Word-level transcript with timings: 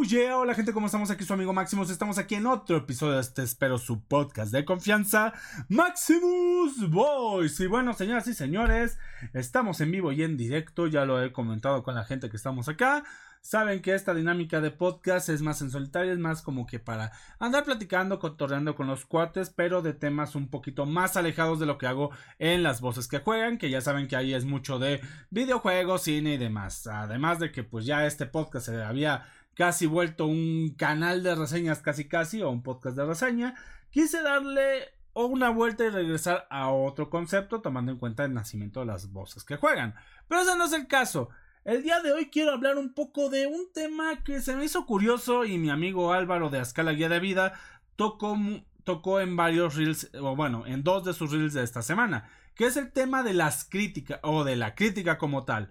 hola 0.00 0.54
gente, 0.54 0.72
¿cómo 0.72 0.86
estamos? 0.86 1.10
Aquí 1.10 1.24
su 1.24 1.32
amigo 1.32 1.52
Maximus, 1.52 1.90
estamos 1.90 2.18
aquí 2.18 2.36
en 2.36 2.46
otro 2.46 2.76
episodio 2.76 3.14
de 3.14 3.20
este, 3.20 3.42
espero, 3.42 3.78
su 3.78 4.00
podcast 4.00 4.52
de 4.52 4.64
confianza, 4.64 5.32
Maximus 5.68 6.88
Voice. 6.88 7.64
Y 7.64 7.66
bueno, 7.66 7.92
señoras 7.94 8.28
y 8.28 8.34
señores, 8.34 8.96
estamos 9.34 9.80
en 9.80 9.90
vivo 9.90 10.12
y 10.12 10.22
en 10.22 10.36
directo, 10.36 10.86
ya 10.86 11.04
lo 11.04 11.20
he 11.20 11.32
comentado 11.32 11.82
con 11.82 11.96
la 11.96 12.04
gente 12.04 12.30
que 12.30 12.36
estamos 12.36 12.68
acá. 12.68 13.02
Saben 13.40 13.82
que 13.82 13.94
esta 13.94 14.14
dinámica 14.14 14.60
de 14.60 14.70
podcast 14.70 15.28
es 15.28 15.42
más 15.42 15.62
en 15.62 15.70
solitario, 15.70 16.12
es 16.12 16.18
más 16.18 16.42
como 16.42 16.66
que 16.66 16.78
para 16.78 17.12
andar 17.38 17.64
platicando, 17.64 18.18
cotorreando 18.18 18.74
con 18.74 18.86
los 18.86 19.04
cuates, 19.04 19.50
pero 19.50 19.80
de 19.80 19.94
temas 19.94 20.34
un 20.34 20.48
poquito 20.48 20.86
más 20.86 21.16
alejados 21.16 21.58
de 21.58 21.66
lo 21.66 21.78
que 21.78 21.86
hago 21.86 22.10
en 22.38 22.62
las 22.62 22.80
voces 22.80 23.08
que 23.08 23.18
juegan, 23.18 23.58
que 23.58 23.70
ya 23.70 23.80
saben 23.80 24.06
que 24.06 24.16
ahí 24.16 24.34
es 24.34 24.44
mucho 24.44 24.78
de 24.78 25.00
videojuegos, 25.30 26.02
cine 26.02 26.34
y 26.34 26.38
demás. 26.38 26.86
Además 26.86 27.38
de 27.38 27.52
que 27.52 27.62
pues 27.62 27.86
ya 27.86 28.06
este 28.06 28.26
podcast 28.26 28.66
se 28.66 28.82
había 28.82 29.26
casi 29.58 29.86
vuelto 29.86 30.28
un 30.28 30.76
canal 30.78 31.24
de 31.24 31.34
reseñas 31.34 31.80
casi 31.80 32.06
casi 32.06 32.42
o 32.42 32.48
un 32.48 32.62
podcast 32.62 32.96
de 32.96 33.04
reseña, 33.04 33.56
quise 33.90 34.22
darle 34.22 34.84
una 35.14 35.50
vuelta 35.50 35.84
y 35.84 35.90
regresar 35.90 36.46
a 36.48 36.70
otro 36.70 37.10
concepto 37.10 37.60
tomando 37.60 37.90
en 37.90 37.98
cuenta 37.98 38.24
el 38.24 38.32
nacimiento 38.32 38.78
de 38.78 38.86
las 38.86 39.10
voces 39.10 39.42
que 39.42 39.56
juegan. 39.56 39.96
Pero 40.28 40.42
ese 40.42 40.56
no 40.56 40.66
es 40.66 40.72
el 40.74 40.86
caso. 40.86 41.30
El 41.64 41.82
día 41.82 42.00
de 42.00 42.12
hoy 42.12 42.30
quiero 42.30 42.52
hablar 42.52 42.78
un 42.78 42.94
poco 42.94 43.30
de 43.30 43.48
un 43.48 43.72
tema 43.72 44.22
que 44.22 44.40
se 44.40 44.54
me 44.54 44.64
hizo 44.64 44.86
curioso 44.86 45.44
y 45.44 45.58
mi 45.58 45.70
amigo 45.70 46.12
Álvaro 46.12 46.50
de 46.50 46.60
Ascala 46.60 46.92
Guía 46.92 47.08
de 47.08 47.18
Vida 47.18 47.54
tocó, 47.96 48.38
tocó 48.84 49.18
en 49.18 49.34
varios 49.34 49.74
reels, 49.74 50.08
o 50.14 50.36
bueno, 50.36 50.66
en 50.68 50.84
dos 50.84 51.04
de 51.04 51.14
sus 51.14 51.32
reels 51.32 51.54
de 51.54 51.64
esta 51.64 51.82
semana, 51.82 52.30
que 52.54 52.66
es 52.66 52.76
el 52.76 52.92
tema 52.92 53.24
de 53.24 53.34
las 53.34 53.64
críticas 53.64 54.20
o 54.22 54.44
de 54.44 54.54
la 54.54 54.76
crítica 54.76 55.18
como 55.18 55.44
tal. 55.44 55.68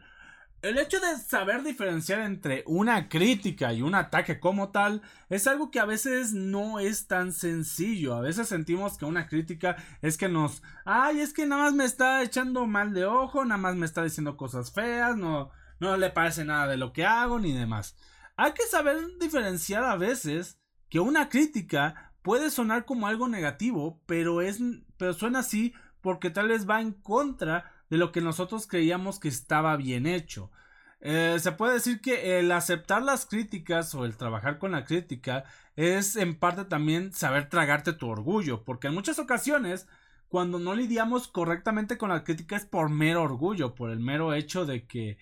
El 0.68 0.78
hecho 0.80 1.00
de 1.00 1.16
saber 1.16 1.64
diferenciar 1.64 2.20
entre 2.20 2.66
una 2.68 3.08
crítica 3.08 3.72
y 3.72 3.82
un 3.82 3.96
ataque 3.96 4.38
como 4.42 4.68
tal 4.70 5.02
es 5.30 5.48
algo 5.48 5.72
que 5.72 5.80
a 5.80 5.86
veces 5.86 6.34
no 6.34 6.80
es 6.80 7.08
tan 7.08 7.32
sencillo. 7.32 8.16
A 8.16 8.20
veces 8.20 8.50
sentimos 8.50 8.98
que 8.98 9.06
una 9.06 9.30
crítica 9.30 9.78
es 10.02 10.18
que 10.18 10.28
nos, 10.28 10.62
ay, 10.84 11.22
es 11.22 11.32
que 11.32 11.46
nada 11.46 11.64
más 11.64 11.74
me 11.74 11.86
está 11.86 12.22
echando 12.22 12.68
mal 12.68 12.94
de 12.94 13.06
ojo, 13.06 13.46
nada 13.46 13.58
más 13.58 13.78
me 13.78 13.86
está 13.86 14.04
diciendo 14.04 14.36
cosas 14.36 14.74
feas, 14.74 15.16
no, 15.16 15.52
no 15.80 15.96
le 15.96 16.10
parece 16.10 16.44
nada 16.44 16.68
de 16.68 16.76
lo 16.76 16.92
que 16.92 17.06
hago 17.06 17.40
ni 17.40 17.54
demás. 17.54 17.96
Hay 18.36 18.52
que 18.52 18.64
saber 18.64 18.98
diferenciar 19.22 19.86
a 19.86 19.96
veces 19.96 20.60
que 20.90 21.00
una 21.00 21.30
crítica 21.30 22.12
puede 22.24 22.52
sonar 22.52 22.84
como 22.84 23.08
algo 23.08 23.30
negativo, 23.30 24.02
pero 24.06 24.42
es, 24.42 24.60
pero 24.98 25.14
suena 25.14 25.40
así 25.40 25.74
porque 26.02 26.30
tal 26.30 26.50
vez 26.50 26.70
va 26.70 26.82
en 26.82 26.92
contra 26.92 27.72
de 27.90 27.98
lo 27.98 28.12
que 28.12 28.22
nosotros 28.22 28.68
creíamos 28.68 29.20
que 29.20 29.28
estaba 29.28 29.76
bien 29.78 30.06
hecho. 30.06 30.52
Eh, 31.00 31.38
se 31.40 31.52
puede 31.52 31.76
decir 31.76 32.02
que 32.02 32.40
el 32.40 32.52
aceptar 32.52 33.04
las 33.04 33.26
críticas 33.26 33.94
o 33.94 34.06
el 34.06 34.18
trabajar 34.18 34.58
con 34.58 34.72
la 34.72 34.84
crítica 34.84 35.44
es 35.76 36.16
en 36.16 36.36
parte 36.36 36.66
también 36.66 37.14
saber 37.14 37.50
tragarte 37.50 37.94
tu 37.94 38.08
orgullo, 38.08 38.64
porque 38.64 38.88
en 38.88 38.96
muchas 38.96 39.20
ocasiones 39.20 39.88
cuando 40.28 40.60
no 40.60 40.76
lidiamos 40.76 41.28
correctamente 41.28 41.98
con 41.98 42.10
la 42.10 42.24
crítica 42.24 42.56
es 42.56 42.66
por 42.66 42.90
mero 42.90 43.24
orgullo, 43.24 43.76
por 43.76 43.92
el 43.92 44.00
mero 44.00 44.34
hecho 44.34 44.66
de 44.66 44.86
que, 44.86 45.18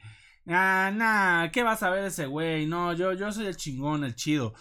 ah, 0.48 0.92
nah, 0.94 1.50
¿qué 1.52 1.64
vas 1.64 1.84
a 1.84 1.90
ver 1.90 2.06
ese 2.06 2.26
güey? 2.26 2.66
No, 2.66 2.94
yo, 2.94 3.14
yo 3.14 3.32
soy 3.32 3.46
el 3.48 3.58
chingón, 3.58 4.04
el 4.04 4.16
chido. 4.16 4.54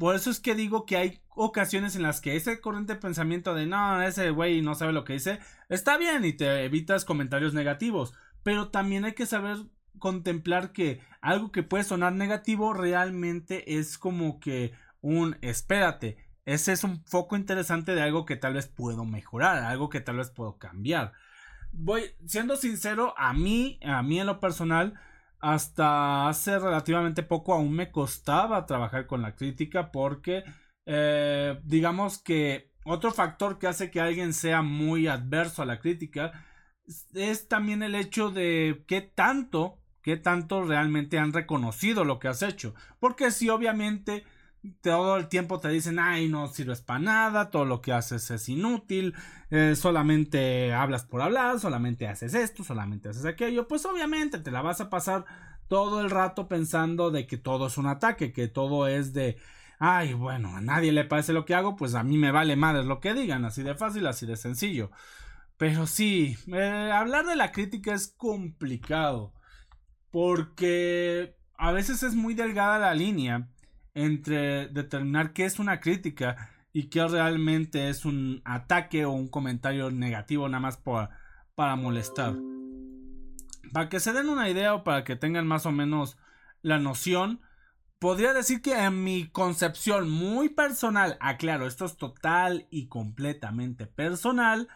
Por 0.00 0.14
eso 0.14 0.30
es 0.30 0.40
que 0.40 0.54
digo 0.54 0.86
que 0.86 0.96
hay 0.96 1.20
ocasiones 1.28 1.94
en 1.94 2.00
las 2.00 2.22
que 2.22 2.34
ese 2.34 2.58
corriente 2.62 2.94
de 2.94 3.00
pensamiento 3.00 3.54
de 3.54 3.66
no, 3.66 4.00
ese 4.00 4.30
güey 4.30 4.62
no 4.62 4.74
sabe 4.74 4.94
lo 4.94 5.04
que 5.04 5.12
dice, 5.12 5.40
está 5.68 5.98
bien 5.98 6.24
y 6.24 6.32
te 6.32 6.64
evitas 6.64 7.04
comentarios 7.04 7.52
negativos. 7.52 8.14
Pero 8.42 8.68
también 8.68 9.04
hay 9.04 9.12
que 9.12 9.26
saber 9.26 9.58
contemplar 9.98 10.72
que 10.72 11.02
algo 11.20 11.52
que 11.52 11.62
puede 11.62 11.84
sonar 11.84 12.14
negativo 12.14 12.72
realmente 12.72 13.76
es 13.78 13.98
como 13.98 14.40
que 14.40 14.72
un 15.02 15.36
espérate. 15.42 16.16
Ese 16.46 16.72
es 16.72 16.82
un 16.82 17.04
foco 17.04 17.36
interesante 17.36 17.94
de 17.94 18.00
algo 18.00 18.24
que 18.24 18.36
tal 18.36 18.54
vez 18.54 18.68
puedo 18.68 19.04
mejorar, 19.04 19.64
algo 19.64 19.90
que 19.90 20.00
tal 20.00 20.16
vez 20.16 20.30
puedo 20.30 20.56
cambiar. 20.56 21.12
Voy 21.72 22.04
siendo 22.24 22.56
sincero, 22.56 23.12
a 23.18 23.34
mí, 23.34 23.78
a 23.84 24.02
mí 24.02 24.18
en 24.18 24.28
lo 24.28 24.40
personal, 24.40 24.98
hasta 25.40 26.28
hace 26.28 26.58
relativamente 26.58 27.22
poco 27.22 27.54
aún 27.54 27.72
me 27.72 27.90
costaba 27.90 28.66
trabajar 28.66 29.06
con 29.06 29.22
la 29.22 29.34
crítica 29.34 29.90
porque 29.90 30.44
eh, 30.86 31.58
digamos 31.64 32.22
que 32.22 32.70
otro 32.84 33.12
factor 33.12 33.58
que 33.58 33.66
hace 33.66 33.90
que 33.90 34.00
alguien 34.00 34.32
sea 34.32 34.62
muy 34.62 35.06
adverso 35.06 35.62
a 35.62 35.66
la 35.66 35.80
crítica 35.80 36.32
es 37.14 37.48
también 37.48 37.82
el 37.82 37.94
hecho 37.94 38.30
de 38.30 38.84
qué 38.86 39.00
tanto, 39.00 39.78
qué 40.02 40.16
tanto 40.16 40.64
realmente 40.64 41.18
han 41.18 41.32
reconocido 41.32 42.04
lo 42.04 42.18
que 42.18 42.28
has 42.28 42.42
hecho. 42.42 42.74
Porque 42.98 43.30
si 43.30 43.48
obviamente 43.48 44.24
todo 44.82 45.16
el 45.16 45.28
tiempo 45.28 45.58
te 45.60 45.68
dicen, 45.68 45.98
ay, 45.98 46.28
no 46.28 46.48
sirves 46.48 46.82
para 46.82 47.00
nada, 47.00 47.50
todo 47.50 47.64
lo 47.64 47.80
que 47.80 47.92
haces 47.92 48.30
es 48.30 48.48
inútil, 48.48 49.14
eh, 49.50 49.74
solamente 49.74 50.72
hablas 50.74 51.04
por 51.04 51.22
hablar, 51.22 51.58
solamente 51.60 52.06
haces 52.06 52.34
esto, 52.34 52.62
solamente 52.62 53.08
haces 53.08 53.24
aquello, 53.24 53.66
pues 53.68 53.86
obviamente 53.86 54.38
te 54.38 54.50
la 54.50 54.62
vas 54.62 54.80
a 54.80 54.90
pasar 54.90 55.24
todo 55.68 56.00
el 56.00 56.10
rato 56.10 56.48
pensando 56.48 57.10
de 57.10 57.26
que 57.26 57.38
todo 57.38 57.68
es 57.68 57.78
un 57.78 57.86
ataque, 57.86 58.32
que 58.32 58.48
todo 58.48 58.86
es 58.86 59.12
de, 59.14 59.38
ay, 59.78 60.12
bueno, 60.14 60.56
a 60.56 60.60
nadie 60.60 60.92
le 60.92 61.04
parece 61.04 61.32
lo 61.32 61.44
que 61.46 61.54
hago, 61.54 61.76
pues 61.76 61.94
a 61.94 62.02
mí 62.02 62.18
me 62.18 62.32
vale 62.32 62.56
madre 62.56 62.84
lo 62.84 63.00
que 63.00 63.14
digan, 63.14 63.44
así 63.44 63.62
de 63.62 63.74
fácil, 63.74 64.06
así 64.06 64.26
de 64.26 64.36
sencillo. 64.36 64.90
Pero 65.56 65.86
sí, 65.86 66.36
eh, 66.52 66.90
hablar 66.92 67.26
de 67.26 67.36
la 67.36 67.52
crítica 67.52 67.94
es 67.94 68.08
complicado, 68.08 69.32
porque 70.10 71.36
a 71.56 71.72
veces 71.72 72.02
es 72.02 72.14
muy 72.14 72.34
delgada 72.34 72.78
la 72.78 72.94
línea 72.94 73.48
entre 73.94 74.68
determinar 74.68 75.32
qué 75.32 75.44
es 75.44 75.58
una 75.58 75.80
crítica 75.80 76.50
y 76.72 76.84
qué 76.84 77.06
realmente 77.06 77.88
es 77.88 78.04
un 78.04 78.42
ataque 78.44 79.04
o 79.04 79.10
un 79.10 79.28
comentario 79.28 79.90
negativo 79.90 80.48
nada 80.48 80.60
más 80.60 80.78
para 81.54 81.76
molestar. 81.76 82.34
Para 83.72 83.88
que 83.88 84.00
se 84.00 84.12
den 84.12 84.28
una 84.28 84.48
idea 84.48 84.74
o 84.74 84.84
para 84.84 85.04
que 85.04 85.16
tengan 85.16 85.46
más 85.46 85.66
o 85.66 85.72
menos 85.72 86.16
la 86.62 86.78
noción, 86.78 87.40
podría 87.98 88.32
decir 88.32 88.62
que 88.62 88.78
en 88.78 89.04
mi 89.04 89.28
concepción 89.28 90.10
muy 90.10 90.48
personal, 90.48 91.16
aclaro, 91.20 91.66
esto 91.66 91.84
es 91.84 91.96
total 91.96 92.66
y 92.70 92.88
completamente 92.88 93.86
personal, 93.86 94.68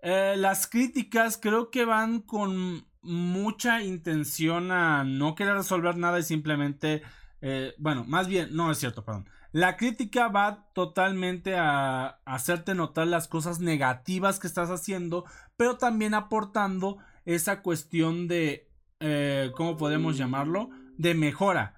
eh, 0.00 0.34
las 0.36 0.66
críticas 0.66 1.38
creo 1.40 1.70
que 1.70 1.84
van 1.84 2.20
con 2.20 2.86
mucha 3.02 3.82
intención 3.82 4.70
a 4.72 5.04
no 5.04 5.34
querer 5.34 5.54
resolver 5.54 5.96
nada 5.96 6.18
y 6.18 6.22
simplemente 6.22 7.02
eh, 7.42 7.74
bueno, 7.76 8.04
más 8.04 8.28
bien, 8.28 8.54
no 8.54 8.70
es 8.70 8.78
cierto, 8.78 9.04
perdón. 9.04 9.28
La 9.50 9.76
crítica 9.76 10.28
va 10.28 10.70
totalmente 10.72 11.56
a 11.56 12.20
hacerte 12.24 12.74
notar 12.74 13.08
las 13.08 13.28
cosas 13.28 13.60
negativas 13.60 14.38
que 14.38 14.46
estás 14.46 14.70
haciendo, 14.70 15.26
pero 15.56 15.76
también 15.76 16.14
aportando 16.14 16.98
esa 17.26 17.60
cuestión 17.60 18.28
de, 18.28 18.70
eh, 19.00 19.50
¿cómo 19.56 19.76
podemos 19.76 20.16
llamarlo? 20.16 20.70
De 20.96 21.14
mejora. 21.14 21.74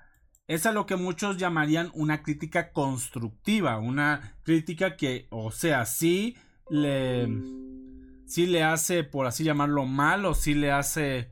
Es 0.47 0.67
a 0.67 0.73
lo 0.73 0.85
que 0.85 0.97
muchos 0.97 1.39
llamarían 1.39 1.91
una 1.95 2.23
crítica 2.23 2.71
constructiva, 2.71 3.79
una 3.79 4.37
crítica 4.43 4.97
que, 4.97 5.27
o 5.31 5.51
sea, 5.51 5.87
sí 5.87 6.37
le, 6.69 7.27
sí 8.27 8.47
le 8.47 8.63
hace, 8.63 9.03
por 9.03 9.27
así 9.27 9.43
llamarlo, 9.45 9.87
mal 9.87 10.27
o 10.27 10.35
sí 10.35 10.53
le 10.55 10.71
hace 10.71 11.31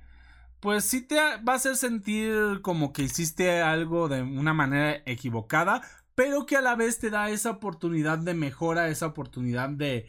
pues 0.63 0.85
sí 0.85 1.01
te 1.01 1.17
va 1.17 1.55
a 1.55 1.57
hacer 1.57 1.75
sentir 1.75 2.61
como 2.63 2.93
que 2.93 3.03
hiciste 3.03 3.61
algo 3.63 4.09
de 4.09 4.23
una 4.23 4.55
manera 4.55 5.03
equivocada, 5.07 5.83
pero 6.15 6.47
que 6.47 6.57
a 6.57 6.61
la 6.61 6.77
vez 6.77 7.01
te 7.01 7.11
da 7.11 7.31
esa 7.31 7.51
oportunidad 7.51 8.19
de 8.19 8.35
mejora, 8.35 8.87
esa 8.87 9.07
oportunidad 9.07 9.71
de, 9.71 10.09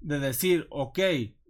de 0.00 0.18
decir, 0.18 0.66
ok, 0.70 0.98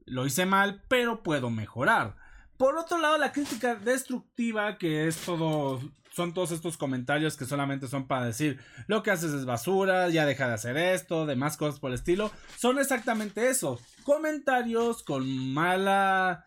lo 0.05 0.27
hice 0.27 0.47
mal, 0.47 0.83
pero 0.89 1.23
puedo 1.23 1.49
mejorar. 1.49 2.17
Por 2.57 2.77
otro 2.77 2.99
lado, 2.99 3.19
la 3.19 3.31
crítica 3.31 3.77
destructiva, 3.77 4.79
que 4.79 5.07
es 5.07 5.19
todo, 5.19 5.81
son 6.11 6.35
todos 6.35 6.51
estos 6.51 6.77
comentarios 6.77 7.37
que 7.37 7.47
solamente 7.47 7.87
son 7.87 8.09
para 8.09 8.27
decir, 8.27 8.59
lo 8.89 9.05
que 9.05 9.13
haces 9.13 9.31
es 9.31 9.45
basura, 9.45 10.09
ya 10.09 10.27
deja 10.27 10.49
de 10.49 10.55
hacer 10.55 10.77
esto, 10.77 11.25
demás 11.25 11.57
cosas 11.57 11.79
por 11.79 11.93
el 11.93 11.95
estilo, 11.95 12.33
son 12.57 12.81
exactamente 12.81 13.49
eso, 13.49 13.79
comentarios 14.03 15.05
con 15.05 15.53
mala, 15.55 16.45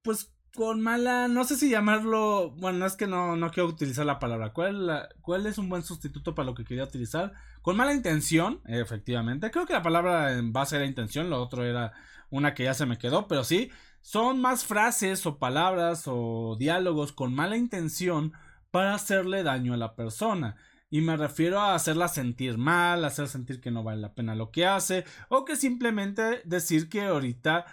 pues 0.00 0.33
con 0.54 0.80
mala, 0.80 1.28
no 1.28 1.44
sé 1.44 1.56
si 1.56 1.68
llamarlo, 1.68 2.50
bueno, 2.52 2.86
es 2.86 2.96
que 2.96 3.06
no, 3.06 3.36
no 3.36 3.50
quiero 3.50 3.68
utilizar 3.68 4.06
la 4.06 4.18
palabra. 4.18 4.52
¿Cuál, 4.52 5.08
¿Cuál 5.20 5.46
es 5.46 5.58
un 5.58 5.68
buen 5.68 5.82
sustituto 5.82 6.34
para 6.34 6.46
lo 6.46 6.54
que 6.54 6.64
quería 6.64 6.84
utilizar? 6.84 7.32
Con 7.60 7.76
mala 7.76 7.92
intención, 7.92 8.60
efectivamente. 8.66 9.50
Creo 9.50 9.66
que 9.66 9.72
la 9.72 9.82
palabra 9.82 10.32
en 10.32 10.52
base 10.52 10.76
era 10.76 10.86
intención, 10.86 11.28
lo 11.28 11.42
otro 11.42 11.64
era 11.64 11.92
una 12.30 12.54
que 12.54 12.64
ya 12.64 12.74
se 12.74 12.86
me 12.86 12.98
quedó, 12.98 13.26
pero 13.28 13.44
sí, 13.44 13.70
son 14.00 14.40
más 14.40 14.64
frases 14.64 15.26
o 15.26 15.38
palabras 15.38 16.04
o 16.06 16.56
diálogos 16.58 17.12
con 17.12 17.34
mala 17.34 17.56
intención 17.56 18.32
para 18.70 18.94
hacerle 18.94 19.42
daño 19.42 19.74
a 19.74 19.78
la 19.78 19.96
persona. 19.96 20.56
Y 20.90 21.00
me 21.00 21.16
refiero 21.16 21.60
a 21.60 21.74
hacerla 21.74 22.08
sentir 22.08 22.58
mal, 22.58 23.04
hacer 23.04 23.26
sentir 23.28 23.60
que 23.60 23.72
no 23.72 23.82
vale 23.82 24.00
la 24.00 24.14
pena 24.14 24.34
lo 24.36 24.50
que 24.52 24.66
hace, 24.66 25.04
o 25.28 25.44
que 25.44 25.56
simplemente 25.56 26.42
decir 26.44 26.88
que 26.88 27.02
ahorita 27.02 27.66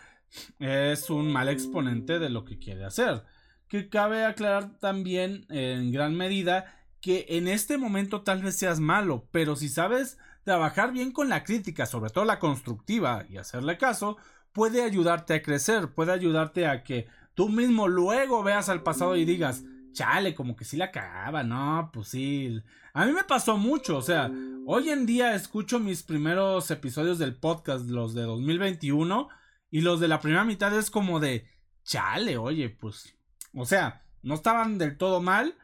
es 0.60 1.10
un 1.10 1.32
mal 1.32 1.50
exponente 1.50 2.20
de 2.20 2.30
lo 2.30 2.46
que 2.46 2.60
quiere 2.60 2.86
hacer. 2.86 3.24
Que 3.68 3.90
cabe 3.90 4.26
aclarar 4.26 4.80
también 4.80 5.46
en 5.50 5.92
gran 5.92 6.16
medida 6.16 6.78
que 7.02 7.26
en 7.30 7.48
este 7.48 7.78
momento 7.78 8.22
tal 8.22 8.44
vez 8.44 8.56
seas 8.56 8.80
malo, 8.80 9.28
pero 9.32 9.56
si 9.56 9.70
sabes 9.70 10.18
trabajar 10.44 10.92
bien 10.92 11.12
con 11.12 11.30
la 11.30 11.44
crítica, 11.44 11.86
sobre 11.86 12.12
todo 12.12 12.26
la 12.26 12.40
constructiva, 12.40 13.26
y 13.30 13.38
hacerle 13.38 13.78
caso, 13.78 14.18
puede 14.54 14.84
ayudarte 14.84 15.34
a 15.34 15.42
crecer, 15.42 15.94
puede 15.94 16.12
ayudarte 16.12 16.68
a 16.68 16.84
que 16.84 17.08
tú 17.34 17.50
mismo 17.50 17.88
luego 17.88 18.44
veas 18.44 18.70
al 18.70 18.84
pasado 18.84 19.16
y 19.16 19.26
digas, 19.26 19.64
chale, 19.94 20.36
como 20.36 20.56
que 20.56 20.66
sí 20.66 20.78
la 20.78 20.92
cagaba, 20.92 21.44
no, 21.44 21.90
pues 21.92 22.10
sí. 22.10 22.62
A 22.94 23.06
mí 23.06 23.14
me 23.14 23.24
pasó 23.24 23.58
mucho, 23.58 23.98
o 23.98 24.02
sea, 24.02 24.32
hoy 24.66 24.90
en 24.90 25.06
día 25.06 25.36
escucho 25.36 25.80
mis 25.80 26.04
primeros 26.04 26.70
episodios 26.72 27.20
del 27.20 27.36
podcast, 27.36 27.90
los 27.90 28.14
de 28.14 28.24
2021, 28.24 29.30
y 29.72 29.82
los 29.82 30.00
de 30.00 30.10
la 30.10 30.20
primera 30.20 30.44
mitad 30.44 30.78
es 30.78 30.92
como 30.92 31.20
de, 31.20 31.48
chale, 31.84 32.38
oye, 32.38 32.70
pues, 32.70 33.18
o 33.54 33.66
sea, 33.66 34.04
no 34.22 34.36
estaban 34.36 34.78
del 34.78 34.98
todo 34.98 35.22
mal, 35.22 35.56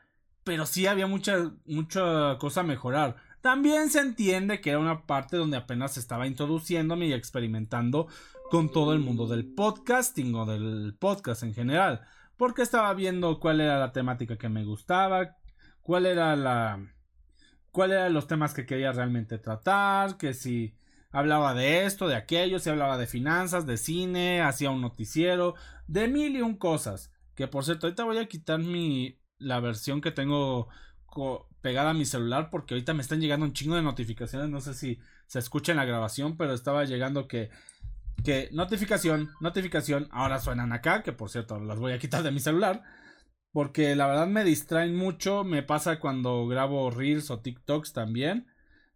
pero 0.46 0.66
sí 0.66 0.88
había 0.88 1.08
mucha, 1.08 1.52
mucha 1.66 2.38
cosa 2.40 2.62
a 2.62 2.64
mejorar. 2.64 3.18
También 3.42 3.90
se 3.90 4.00
entiende 4.00 4.62
que 4.62 4.72
era 4.72 4.80
una 4.80 5.06
parte 5.06 5.36
donde 5.36 5.58
apenas 5.58 5.98
estaba 5.98 6.26
introduciéndome 6.26 7.08
y 7.08 7.14
experimentando 7.14 8.08
con 8.50 8.72
todo 8.72 8.94
el 8.94 9.00
mundo 9.00 9.28
del 9.28 9.46
podcasting 9.54 10.34
o 10.36 10.46
del 10.46 10.96
podcast 10.98 11.44
en 11.44 11.54
general. 11.54 12.02
Porque 12.38 12.62
estaba 12.62 12.94
viendo 12.94 13.40
cuál 13.42 13.60
era 13.60 13.78
la 13.78 13.92
temática 13.92 14.38
que 14.38 14.48
me 14.48 14.64
gustaba, 14.64 15.36
cuál 15.82 16.06
era 16.06 16.36
la. 16.38 16.80
cuál 17.72 17.92
eran 17.92 18.14
los 18.14 18.28
temas 18.28 18.54
que 18.54 18.66
quería 18.66 18.94
realmente 18.94 19.38
tratar, 19.38 20.18
que 20.18 20.34
si 20.34 20.77
hablaba 21.12 21.54
de 21.54 21.86
esto, 21.86 22.08
de 22.08 22.16
aquello, 22.16 22.60
si 22.60 22.70
hablaba 22.70 22.98
de 22.98 23.08
finanzas, 23.08 23.66
de 23.66 23.78
cine, 23.78 24.42
hacía 24.42 24.72
un 24.72 24.82
noticiero, 24.82 25.56
de 25.88 26.08
mil 26.08 26.36
y 26.36 26.42
un 26.42 26.56
cosas. 26.58 27.12
Que 27.36 27.48
por 27.48 27.66
cierto, 27.66 27.88
ahorita 27.88 28.04
voy 28.04 28.18
a 28.18 28.28
quitar 28.28 28.60
mi. 28.60 29.20
la 29.38 29.60
versión 29.60 30.02
que 30.02 30.12
tengo 30.12 30.70
pegada 31.62 31.92
a 31.92 31.94
mi 31.96 32.06
celular 32.06 32.50
porque 32.52 32.76
ahorita 32.76 32.94
me 32.94 33.02
están 33.02 33.20
llegando 33.20 33.46
un 33.46 33.54
chingo 33.54 33.76
de 33.76 33.82
notificaciones. 33.82 34.50
No 34.50 34.62
sé 34.62 34.74
si 34.74 35.00
se 35.28 35.40
escucha 35.40 35.72
en 35.72 35.78
la 35.78 35.86
grabación, 35.86 36.38
pero 36.38 36.54
estaba 36.54 36.86
llegando 36.86 37.28
que 37.28 37.50
que 38.24 38.50
notificación, 38.52 39.30
notificación, 39.40 40.08
ahora 40.12 40.40
suenan 40.40 40.74
acá, 40.74 41.04
que 41.04 41.14
por 41.14 41.30
cierto 41.30 41.60
las 41.60 41.80
voy 41.80 41.94
a 41.94 42.00
quitar 42.00 42.24
de 42.24 42.32
mi 42.32 42.40
celular, 42.40 42.84
porque 43.52 43.96
la 43.96 44.08
verdad 44.08 44.28
me 44.28 44.44
distraen 44.44 44.96
mucho, 44.96 45.44
me 45.44 45.64
pasa 45.64 46.00
cuando 46.00 46.48
grabo 46.48 46.92
reels 46.92 47.32
o 47.32 47.40
TikToks 47.40 47.94
también, 47.94 48.48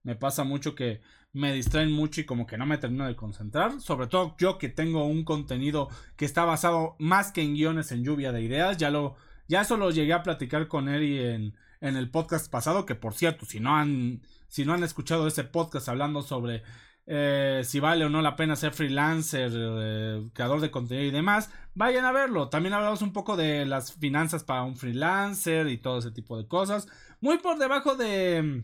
me 0.03 0.15
pasa 0.15 0.43
mucho 0.43 0.75
que 0.75 1.01
me 1.33 1.53
distraen 1.53 1.91
mucho 1.91 2.21
y 2.21 2.25
como 2.25 2.45
que 2.45 2.57
no 2.57 2.65
me 2.65 2.77
termino 2.77 3.05
de 3.07 3.15
concentrar, 3.15 3.79
sobre 3.79 4.07
todo 4.07 4.35
yo 4.37 4.57
que 4.57 4.69
tengo 4.69 5.05
un 5.05 5.23
contenido 5.23 5.89
que 6.17 6.25
está 6.25 6.45
basado 6.45 6.95
más 6.99 7.31
que 7.31 7.41
en 7.41 7.53
guiones 7.53 7.91
en 7.91 8.03
lluvia 8.03 8.31
de 8.31 8.41
ideas, 8.41 8.77
ya 8.77 8.89
lo 8.89 9.15
ya 9.47 9.61
eso 9.61 9.77
lo 9.77 9.91
llegué 9.91 10.13
a 10.13 10.23
platicar 10.23 10.67
con 10.67 10.87
Eri 10.87 11.19
en, 11.19 11.53
en 11.81 11.95
el 11.97 12.09
podcast 12.09 12.49
pasado, 12.51 12.85
que 12.85 12.95
por 12.95 13.13
cierto, 13.13 13.45
si 13.45 13.59
no 13.59 13.75
han 13.75 14.21
si 14.47 14.65
no 14.65 14.73
han 14.73 14.83
escuchado 14.83 15.27
ese 15.27 15.43
podcast 15.43 15.89
hablando 15.89 16.21
sobre 16.21 16.63
eh, 17.07 17.61
si 17.65 17.79
vale 17.79 18.05
o 18.05 18.09
no 18.09 18.21
la 18.21 18.35
pena 18.35 18.55
ser 18.55 18.73
freelancer, 18.73 19.51
eh, 19.53 20.29
creador 20.33 20.61
de 20.61 20.71
contenido 20.71 21.07
y 21.07 21.11
demás, 21.11 21.51
vayan 21.73 22.05
a 22.05 22.11
verlo. 22.11 22.49
También 22.49 22.73
hablamos 22.73 23.01
un 23.01 23.13
poco 23.13 23.35
de 23.35 23.65
las 23.65 23.93
finanzas 23.93 24.43
para 24.43 24.63
un 24.63 24.77
freelancer 24.77 25.67
y 25.67 25.77
todo 25.77 25.99
ese 25.99 26.11
tipo 26.11 26.37
de 26.37 26.47
cosas. 26.47 26.87
Muy 27.19 27.37
por 27.39 27.57
debajo 27.57 27.95
de... 27.95 28.63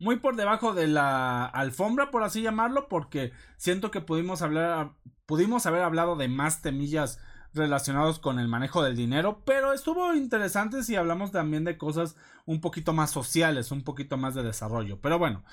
Muy 0.00 0.16
por 0.16 0.34
debajo 0.34 0.72
de 0.72 0.88
la 0.88 1.44
alfombra, 1.44 2.10
por 2.10 2.22
así 2.22 2.40
llamarlo, 2.40 2.88
porque 2.88 3.32
siento 3.58 3.90
que 3.90 4.00
pudimos 4.00 4.40
hablar, 4.40 4.94
pudimos 5.26 5.66
haber 5.66 5.82
hablado 5.82 6.16
de 6.16 6.26
más 6.26 6.62
temillas 6.62 7.20
relacionados 7.52 8.18
con 8.18 8.38
el 8.38 8.48
manejo 8.48 8.82
del 8.82 8.96
dinero, 8.96 9.42
pero 9.44 9.74
estuvo 9.74 10.14
interesante 10.14 10.82
si 10.84 10.96
hablamos 10.96 11.32
también 11.32 11.64
de 11.64 11.76
cosas 11.76 12.16
un 12.46 12.62
poquito 12.62 12.94
más 12.94 13.10
sociales, 13.10 13.72
un 13.72 13.82
poquito 13.82 14.16
más 14.16 14.34
de 14.34 14.42
desarrollo. 14.42 15.00
Pero 15.02 15.18
bueno, 15.18 15.44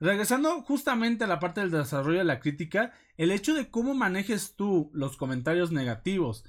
regresando 0.00 0.60
justamente 0.62 1.24
a 1.24 1.28
la 1.28 1.40
parte 1.40 1.62
del 1.62 1.70
desarrollo 1.70 2.18
de 2.18 2.24
la 2.24 2.40
crítica, 2.40 2.92
el 3.16 3.30
hecho 3.30 3.54
de 3.54 3.70
cómo 3.70 3.94
manejes 3.94 4.54
tú 4.54 4.90
los 4.92 5.16
comentarios 5.16 5.72
negativos 5.72 6.44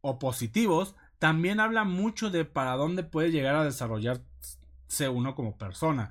o 0.00 0.18
positivos 0.18 0.96
también 1.18 1.60
habla 1.60 1.84
mucho 1.84 2.30
de 2.30 2.46
para 2.46 2.76
dónde 2.76 3.02
puede 3.02 3.30
llegar 3.30 3.56
a 3.56 3.64
desarrollarse 3.64 5.08
uno 5.12 5.34
como 5.34 5.58
persona. 5.58 6.10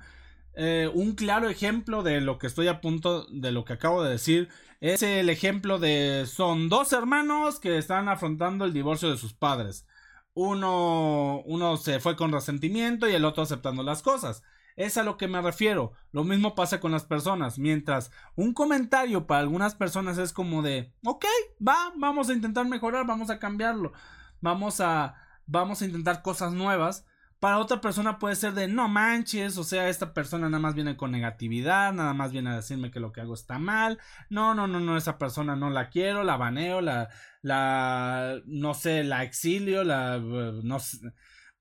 Eh, 0.56 0.90
un 0.94 1.14
claro 1.14 1.48
ejemplo 1.48 2.02
de 2.02 2.20
lo 2.20 2.38
que 2.38 2.46
estoy 2.46 2.68
a 2.68 2.80
punto 2.80 3.26
de 3.26 3.50
lo 3.50 3.64
que 3.64 3.72
acabo 3.72 4.04
de 4.04 4.10
decir 4.10 4.48
es 4.80 5.02
el 5.02 5.30
ejemplo 5.30 5.78
de 5.78 6.26
son 6.26 6.68
dos 6.68 6.92
hermanos 6.92 7.58
que 7.58 7.78
están 7.78 8.08
afrontando 8.08 8.64
el 8.64 8.72
divorcio 8.72 9.10
de 9.10 9.16
sus 9.16 9.32
padres. 9.34 9.86
Uno, 10.34 11.42
uno 11.46 11.76
se 11.76 12.00
fue 12.00 12.16
con 12.16 12.32
resentimiento 12.32 13.08
y 13.08 13.14
el 13.14 13.24
otro 13.24 13.42
aceptando 13.42 13.82
las 13.82 14.02
cosas. 14.02 14.42
Es 14.76 14.96
a 14.96 15.04
lo 15.04 15.16
que 15.16 15.28
me 15.28 15.40
refiero. 15.40 15.92
Lo 16.12 16.24
mismo 16.24 16.54
pasa 16.54 16.80
con 16.80 16.92
las 16.92 17.04
personas. 17.04 17.58
Mientras 17.58 18.10
un 18.34 18.52
comentario 18.52 19.26
para 19.26 19.40
algunas 19.40 19.74
personas 19.74 20.18
es 20.18 20.32
como 20.32 20.62
de, 20.62 20.92
ok, 21.04 21.24
va, 21.66 21.92
vamos 21.96 22.28
a 22.28 22.34
intentar 22.34 22.66
mejorar, 22.66 23.06
vamos 23.06 23.30
a 23.30 23.38
cambiarlo, 23.38 23.92
vamos 24.40 24.80
a, 24.80 25.14
vamos 25.46 25.80
a 25.82 25.86
intentar 25.86 26.22
cosas 26.22 26.52
nuevas. 26.52 27.06
Para 27.40 27.58
otra 27.58 27.80
persona 27.80 28.18
puede 28.18 28.36
ser 28.36 28.54
de 28.54 28.68
no 28.68 28.88
manches, 28.88 29.58
o 29.58 29.64
sea, 29.64 29.88
esta 29.88 30.14
persona 30.14 30.48
nada 30.48 30.60
más 30.60 30.74
viene 30.74 30.96
con 30.96 31.10
negatividad, 31.10 31.92
nada 31.92 32.14
más 32.14 32.32
viene 32.32 32.50
a 32.50 32.56
decirme 32.56 32.90
que 32.90 33.00
lo 33.00 33.12
que 33.12 33.20
hago 33.20 33.34
está 33.34 33.58
mal. 33.58 33.98
No, 34.30 34.54
no, 34.54 34.66
no, 34.66 34.80
no, 34.80 34.96
esa 34.96 35.18
persona 35.18 35.54
no 35.54 35.70
la 35.70 35.90
quiero, 35.90 36.24
la 36.24 36.36
baneo, 36.36 36.80
la, 36.80 37.10
la, 37.42 38.40
no 38.46 38.74
sé, 38.74 39.04
la 39.04 39.24
exilio, 39.24 39.84
la, 39.84 40.18
no 40.18 40.78
sé, 40.80 40.98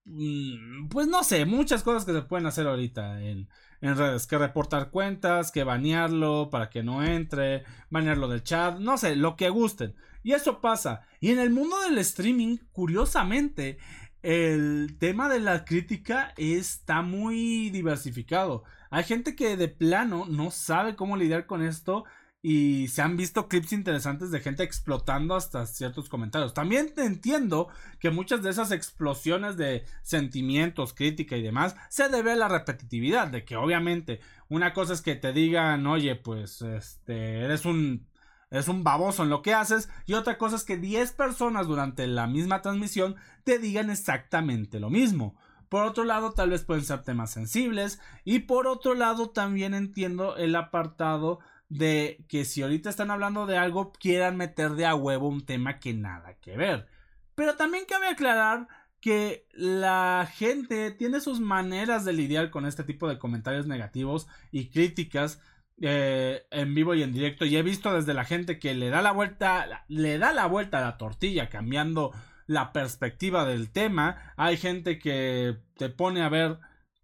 mm, 0.05 0.87
pues 0.89 1.07
no 1.07 1.23
sé, 1.23 1.45
muchas 1.45 1.83
cosas 1.83 2.05
que 2.05 2.13
se 2.13 2.21
pueden 2.21 2.45
hacer 2.47 2.67
ahorita 2.67 3.21
en, 3.21 3.49
en 3.81 3.97
redes, 3.97 4.27
que 4.27 4.37
reportar 4.37 4.91
cuentas, 4.91 5.51
que 5.51 5.65
banearlo 5.65 6.49
para 6.49 6.69
que 6.69 6.83
no 6.83 7.03
entre, 7.03 7.65
banearlo 7.89 8.29
del 8.29 8.43
chat, 8.43 8.79
no 8.79 8.97
sé, 8.97 9.17
lo 9.17 9.35
que 9.35 9.49
gusten. 9.49 9.95
Y 10.23 10.31
eso 10.31 10.61
pasa. 10.61 11.01
Y 11.19 11.31
en 11.31 11.39
el 11.39 11.49
mundo 11.49 11.79
del 11.81 11.97
streaming, 11.97 12.57
curiosamente, 12.71 13.77
el 14.23 14.95
tema 14.99 15.27
de 15.29 15.41
la 15.41 15.65
crítica 15.65 16.33
está 16.37 17.01
muy 17.01 17.69
diversificado. 17.69 18.63
Hay 18.89 19.03
gente 19.03 19.35
que 19.35 19.57
de 19.57 19.67
plano 19.67 20.25
no 20.27 20.49
sabe 20.49 20.95
cómo 20.95 21.17
lidiar 21.17 21.45
con 21.45 21.61
esto 21.61 22.05
y 22.41 22.87
se 22.87 23.01
han 23.01 23.17
visto 23.17 23.47
clips 23.47 23.73
interesantes 23.73 24.31
de 24.31 24.39
gente 24.39 24.63
explotando 24.63 25.35
hasta 25.35 25.65
ciertos 25.65 26.09
comentarios. 26.09 26.53
También 26.53 26.93
entiendo 26.97 27.67
que 27.99 28.11
muchas 28.11 28.43
de 28.43 28.49
esas 28.49 28.71
explosiones 28.71 29.57
de 29.57 29.85
sentimientos, 30.03 30.93
crítica 30.93 31.35
y 31.35 31.41
demás 31.41 31.75
se 31.89 32.07
debe 32.09 32.31
a 32.31 32.35
la 32.35 32.47
repetitividad, 32.47 33.27
de 33.27 33.43
que 33.43 33.57
obviamente 33.57 34.21
una 34.47 34.73
cosa 34.73 34.93
es 34.93 35.01
que 35.01 35.15
te 35.15 35.33
digan, 35.33 35.85
oye, 35.85 36.15
pues 36.15 36.61
este, 36.61 37.41
eres 37.41 37.65
un 37.65 38.07
es 38.53 38.67
un 38.67 38.83
baboso 38.83 39.23
en 39.23 39.29
lo 39.29 39.41
que 39.41 39.53
haces 39.53 39.89
y 40.05 40.13
otra 40.13 40.37
cosa 40.37 40.55
es 40.55 40.63
que 40.63 40.77
10 40.77 41.11
personas 41.13 41.67
durante 41.67 42.05
la 42.05 42.27
misma 42.27 42.61
transmisión 42.61 43.15
te 43.43 43.57
digan 43.57 43.89
exactamente 43.89 44.79
lo 44.79 44.91
mismo. 44.91 45.35
Por 45.69 45.85
otro 45.85 46.03
lado, 46.03 46.33
tal 46.33 46.51
vez 46.51 46.63
pueden 46.63 46.85
ser 46.85 47.01
temas 47.01 47.31
sensibles 47.31 47.99
y 48.23 48.39
por 48.39 48.67
otro 48.67 48.93
lado 48.93 49.31
también 49.31 49.73
entiendo 49.73 50.37
el 50.37 50.55
apartado 50.55 51.39
de 51.67 52.23
que 52.29 52.45
si 52.45 52.61
ahorita 52.61 52.91
están 52.91 53.09
hablando 53.09 53.47
de 53.47 53.57
algo 53.57 53.91
quieran 53.91 54.37
meter 54.37 54.73
de 54.73 54.85
a 54.85 54.93
huevo 54.93 55.27
un 55.27 55.47
tema 55.47 55.79
que 55.79 55.95
nada 55.95 56.35
que 56.35 56.55
ver. 56.55 56.87
Pero 57.33 57.55
también 57.55 57.85
cabe 57.89 58.07
aclarar 58.07 58.67
que 59.01 59.47
la 59.51 60.29
gente 60.31 60.91
tiene 60.91 61.21
sus 61.21 61.39
maneras 61.39 62.05
de 62.05 62.13
lidiar 62.13 62.51
con 62.51 62.67
este 62.67 62.83
tipo 62.83 63.09
de 63.09 63.17
comentarios 63.17 63.65
negativos 63.65 64.27
y 64.51 64.69
críticas 64.69 65.41
eh, 65.81 66.45
en 66.51 66.73
vivo 66.75 66.95
y 66.95 67.03
en 67.03 67.13
directo 67.13 67.45
y 67.45 67.57
he 67.57 67.63
visto 67.63 67.93
desde 67.93 68.13
la 68.13 68.25
gente 68.25 68.59
que 68.59 68.73
le 68.73 68.89
da 68.89 69.01
la 69.01 69.11
vuelta 69.11 69.85
le 69.87 70.17
da 70.17 70.31
la 70.31 70.45
vuelta 70.45 70.77
a 70.77 70.81
la 70.81 70.97
tortilla 70.97 71.49
cambiando 71.49 72.11
la 72.45 72.73
perspectiva 72.73 73.45
del 73.45 73.71
tema. 73.71 74.33
Hay 74.37 74.57
gente 74.57 74.99
que 74.99 75.57
te 75.77 75.89
pone 75.89 76.21
a 76.21 76.29
ver 76.29 76.59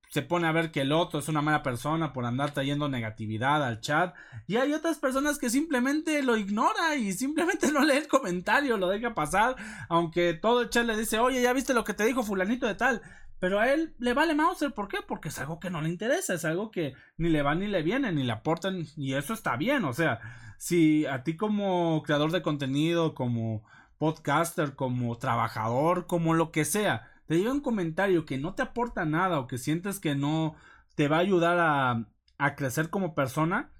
se 0.10 0.24
pone 0.24 0.48
a 0.48 0.52
ver 0.52 0.72
que 0.72 0.82
el 0.82 0.92
otro 0.92 1.20
es 1.20 1.28
una 1.30 1.42
mala 1.42 1.62
persona 1.62 2.14
por 2.14 2.26
andar 2.26 2.52
trayendo 2.52 2.90
negatividad 2.90 3.64
al 3.64 3.80
chat 3.80 4.16
y 4.48 4.58
hay 4.58 4.74
otras 4.74 4.98
personas 4.98 5.38
que 5.38 5.52
simplemente 5.52 6.24
lo 6.24 6.36
ignora 6.36 6.96
y 6.96 7.14
simplemente 7.14 7.72
no 7.72 7.86
lee 7.86 7.98
el 7.98 8.08
comentario, 8.08 8.78
lo 8.78 8.90
deja 8.90 9.14
pasar, 9.14 9.56
aunque 9.88 10.34
todo 10.34 10.62
el 10.62 10.70
chat 10.70 10.86
le 10.86 10.98
dice, 10.98 11.20
oye, 11.20 11.42
ya 11.42 11.54
viste 11.54 11.76
lo 11.76 11.84
que 11.84 11.94
te 11.94 12.06
dijo 12.06 12.24
fulanito 12.24 12.66
de 12.66 12.76
tal, 12.76 13.02
pero 13.40 13.60
a 13.60 13.72
él 13.72 13.96
le 14.00 14.14
vale 14.14 14.36
Mauser, 14.36 14.74
¿por 14.74 14.88
qué? 14.88 14.98
Porque 15.08 15.30
es 15.30 15.40
algo 15.40 15.60
que 15.60 15.70
no 15.70 15.82
le 15.82 15.90
interesa, 15.90 16.34
es 16.34 16.46
algo 16.46 16.72
que 16.72 16.94
ni 17.18 17.30
le 17.30 17.42
va 17.42 17.56
ni 17.56 17.68
le 17.68 17.82
viene, 17.84 18.12
ni 18.12 18.24
le 18.24 18.32
aportan, 18.32 18.86
y 18.98 19.14
eso 19.14 19.34
está 19.34 19.56
bien, 19.56 19.86
o 19.86 19.94
sea, 19.94 20.20
si 20.58 21.06
a 21.06 21.24
ti 21.24 21.38
como 21.38 22.04
creador 22.04 22.32
de 22.32 22.42
contenido, 22.42 23.16
como 23.16 23.64
podcaster, 23.98 24.76
como 24.76 25.18
trabajador, 25.18 26.06
como 26.06 26.34
lo 26.34 26.52
que 26.52 26.66
sea, 26.66 27.10
te 27.28 27.38
llega 27.38 27.52
un 27.52 27.62
comentario 27.62 28.26
que 28.26 28.38
no 28.38 28.56
te 28.56 28.64
aporta 28.64 29.06
nada 29.06 29.40
o 29.40 29.48
que 29.48 29.58
sientes 29.58 30.00
que 30.00 30.16
no 30.16 30.56
te 30.96 31.08
va 31.08 31.18
a 31.18 31.22
ayudar 31.22 31.60
a, 31.60 32.08
a 32.38 32.56
crecer 32.56 32.90
como 32.90 33.16
persona, 33.16 33.72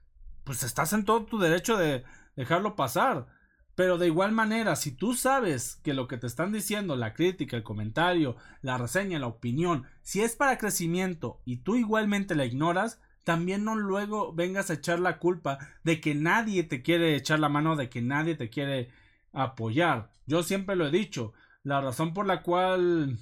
pues 0.44 0.64
estás 0.64 0.94
en 0.94 1.04
todo 1.04 1.26
tu 1.26 1.40
derecho 1.40 1.78
de 1.78 2.04
dejarlo 2.36 2.76
pasar. 2.76 3.28
Pero 3.80 3.98
de 3.98 4.08
igual 4.08 4.34
manera, 4.34 4.76
si 4.76 4.92
tú 4.92 5.14
sabes 5.14 5.80
que 5.84 5.94
lo 5.94 6.10
que 6.10 6.18
te 6.18 6.28
están 6.28 6.52
diciendo, 6.52 6.98
la 6.98 7.14
crítica, 7.14 7.56
el 7.56 7.64
comentario, 7.64 8.36
la 8.62 8.78
reseña, 8.78 9.20
la 9.20 9.28
opinión, 9.28 9.86
si 10.02 10.22
es 10.22 10.36
para 10.36 10.58
crecimiento 10.58 11.40
y 11.46 11.60
tú 11.60 11.78
igualmente 11.78 12.36
la 12.36 12.44
ignoras, 12.44 13.00
también 13.24 13.64
no 13.64 13.78
luego 13.78 14.34
vengas 14.34 14.70
a 14.70 14.74
echar 14.74 15.00
la 15.00 15.18
culpa 15.18 15.60
de 15.86 16.02
que 16.02 16.14
nadie 16.14 16.64
te 16.64 16.82
quiere 16.82 17.16
echar 17.16 17.40
la 17.40 17.48
mano, 17.48 17.78
de 17.78 17.88
que 17.90 18.02
nadie 18.02 18.36
te 18.36 18.50
quiere 18.50 18.90
apoyar. 19.32 20.12
Yo 20.26 20.44
siempre 20.44 20.76
lo 20.76 20.86
he 20.86 20.92
dicho, 20.92 21.32
la 21.64 21.80
razón 21.80 22.14
por 22.14 22.26
la 22.26 22.44
cual 22.44 23.18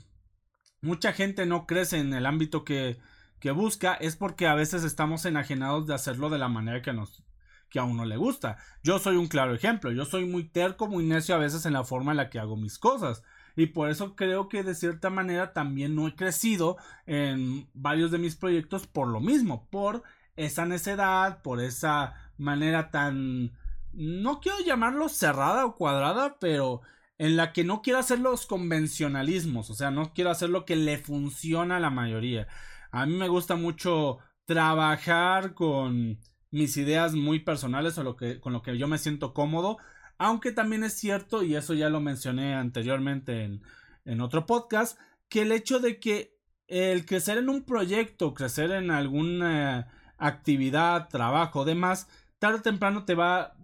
mucha 0.81 1.13
gente 1.13 1.45
no 1.45 1.67
crece 1.67 1.99
en 1.99 2.15
el 2.15 2.25
ámbito 2.25 2.65
que, 2.65 2.97
que 3.39 3.51
busca 3.51 3.93
es 3.93 4.15
porque 4.15 4.47
a 4.47 4.55
veces 4.55 4.83
estamos 4.83 5.23
enajenados 5.25 5.85
de 5.85 5.93
hacerlo 5.93 6.31
de 6.31 6.39
la 6.39 6.47
manera 6.47 6.81
que 6.81 6.93
nos 6.93 7.21
que 7.69 7.79
a 7.79 7.83
uno 7.83 8.05
le 8.05 8.17
gusta. 8.17 8.57
Yo 8.83 8.99
soy 8.99 9.17
un 9.17 9.27
claro 9.27 9.53
ejemplo, 9.53 9.91
yo 9.91 10.05
soy 10.05 10.25
muy 10.25 10.43
terco, 10.43 10.87
muy 10.87 11.05
necio 11.05 11.35
a 11.35 11.39
veces 11.39 11.65
en 11.65 11.73
la 11.73 11.83
forma 11.83 12.11
en 12.11 12.17
la 12.17 12.29
que 12.29 12.39
hago 12.39 12.55
mis 12.55 12.77
cosas. 12.77 13.23
Y 13.55 13.67
por 13.67 13.89
eso 13.89 14.15
creo 14.15 14.49
que 14.49 14.63
de 14.63 14.75
cierta 14.75 15.09
manera 15.09 15.53
también 15.53 15.95
no 15.95 16.07
he 16.07 16.15
crecido 16.15 16.77
en 17.05 17.67
varios 17.73 18.11
de 18.11 18.19
mis 18.19 18.35
proyectos 18.35 18.85
por 18.87 19.07
lo 19.07 19.19
mismo, 19.19 19.67
por 19.69 20.03
esa 20.35 20.65
necedad, 20.65 21.41
por 21.41 21.59
esa 21.59 22.13
manera 22.37 22.91
tan... 22.91 23.53
no 23.93 24.39
quiero 24.39 24.59
llamarlo 24.59 25.09
cerrada 25.09 25.65
o 25.65 25.75
cuadrada, 25.75 26.37
pero 26.39 26.81
en 27.17 27.35
la 27.35 27.51
que 27.51 27.63
no 27.63 27.81
quiero 27.81 27.99
hacer 27.99 28.19
los 28.19 28.45
convencionalismos, 28.45 29.71
o 29.71 29.73
sea, 29.73 29.89
no 29.89 30.13
quiero 30.13 30.29
hacer 30.29 30.49
lo 30.49 30.65
que 30.65 30.75
le 30.75 30.99
funciona 30.99 31.77
a 31.77 31.79
la 31.79 31.89
mayoría. 31.89 32.47
A 32.91 33.05
mí 33.07 33.15
me 33.15 33.27
gusta 33.27 33.55
mucho 33.55 34.19
trabajar 34.45 35.53
con 35.55 36.19
mis 36.51 36.77
ideas 36.77 37.13
muy 37.13 37.39
personales 37.39 37.97
o 37.97 38.03
lo 38.03 38.15
que, 38.15 38.39
con 38.39 38.53
lo 38.53 38.61
que 38.61 38.77
yo 38.77 38.87
me 38.87 38.97
siento 38.97 39.33
cómodo. 39.33 39.77
Aunque 40.17 40.51
también 40.51 40.83
es 40.83 40.93
cierto, 40.93 41.43
y 41.43 41.55
eso 41.55 41.73
ya 41.73 41.89
lo 41.89 41.99
mencioné 41.99 42.55
anteriormente 42.55 43.43
en, 43.43 43.61
en 44.05 44.21
otro 44.21 44.45
podcast, 44.45 44.99
que 45.29 45.43
el 45.43 45.51
hecho 45.51 45.79
de 45.79 45.99
que 45.99 46.37
el 46.67 47.05
crecer 47.05 47.37
en 47.37 47.49
un 47.49 47.63
proyecto, 47.63 48.33
crecer 48.33 48.71
en 48.71 48.91
alguna 48.91 49.87
actividad, 50.17 51.09
trabajo, 51.09 51.65
demás, 51.65 52.07
tarde 52.39 52.59
o 52.59 52.61
temprano 52.61 53.05
te 53.05 53.15
va 53.15 53.57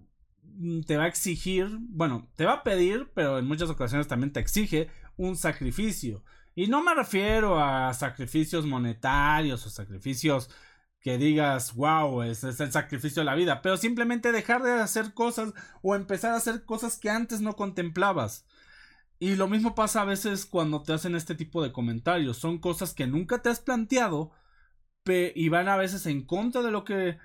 te 0.86 0.98
va 0.98 1.06
a 1.06 1.08
exigir, 1.08 1.68
bueno, 1.80 2.30
te 2.36 2.46
va 2.46 2.54
a 2.54 2.64
pedir, 2.64 3.10
pero 3.14 3.40
en 3.40 3.46
muchas 3.46 3.70
ocasiones 3.70 4.08
también 4.08 4.32
te 4.32 4.40
exige 4.40 4.90
un 5.18 5.36
sacrificio. 5.36 6.24
Y 6.56 6.68
no 6.68 6.84
me 6.84 6.94
refiero 6.94 7.60
a 7.60 7.94
sacrificios 7.94 8.66
monetarios 8.66 9.66
o 9.66 9.70
sacrificios 9.70 10.50
que 11.04 11.18
digas, 11.18 11.76
wow, 11.76 12.24
es 12.24 12.44
el 12.46 12.72
sacrificio 12.72 13.22
de 13.22 13.26
la 13.26 13.36
vida, 13.36 13.62
pero 13.62 13.76
simplemente 13.76 14.32
dejar 14.32 14.64
de 14.64 14.72
hacer 14.72 15.14
cosas 15.14 15.54
o 15.82 15.96
empezar 15.96 16.32
a 16.32 16.38
hacer 16.38 16.64
cosas 16.64 16.98
que 16.98 17.10
antes 17.10 17.42
no 17.42 17.58
contemplabas. 17.58 18.48
Y 19.20 19.36
lo 19.36 19.50
mismo 19.50 19.76
pasa 19.76 20.02
a 20.02 20.06
veces 20.06 20.46
cuando 20.46 20.82
te 20.82 20.94
hacen 20.94 21.16
este 21.16 21.36
tipo 21.36 21.62
de 21.62 21.74
comentarios. 21.74 22.38
Son 22.38 22.58
cosas 22.58 22.94
que 22.94 23.06
nunca 23.06 23.42
te 23.42 23.50
has 23.50 23.60
planteado 23.60 24.32
y 25.06 25.50
van 25.50 25.68
a 25.68 25.76
veces 25.76 26.06
en 26.06 26.26
contra 26.26 26.62
de 26.62 26.72
lo 26.72 26.86
que, 26.86 27.18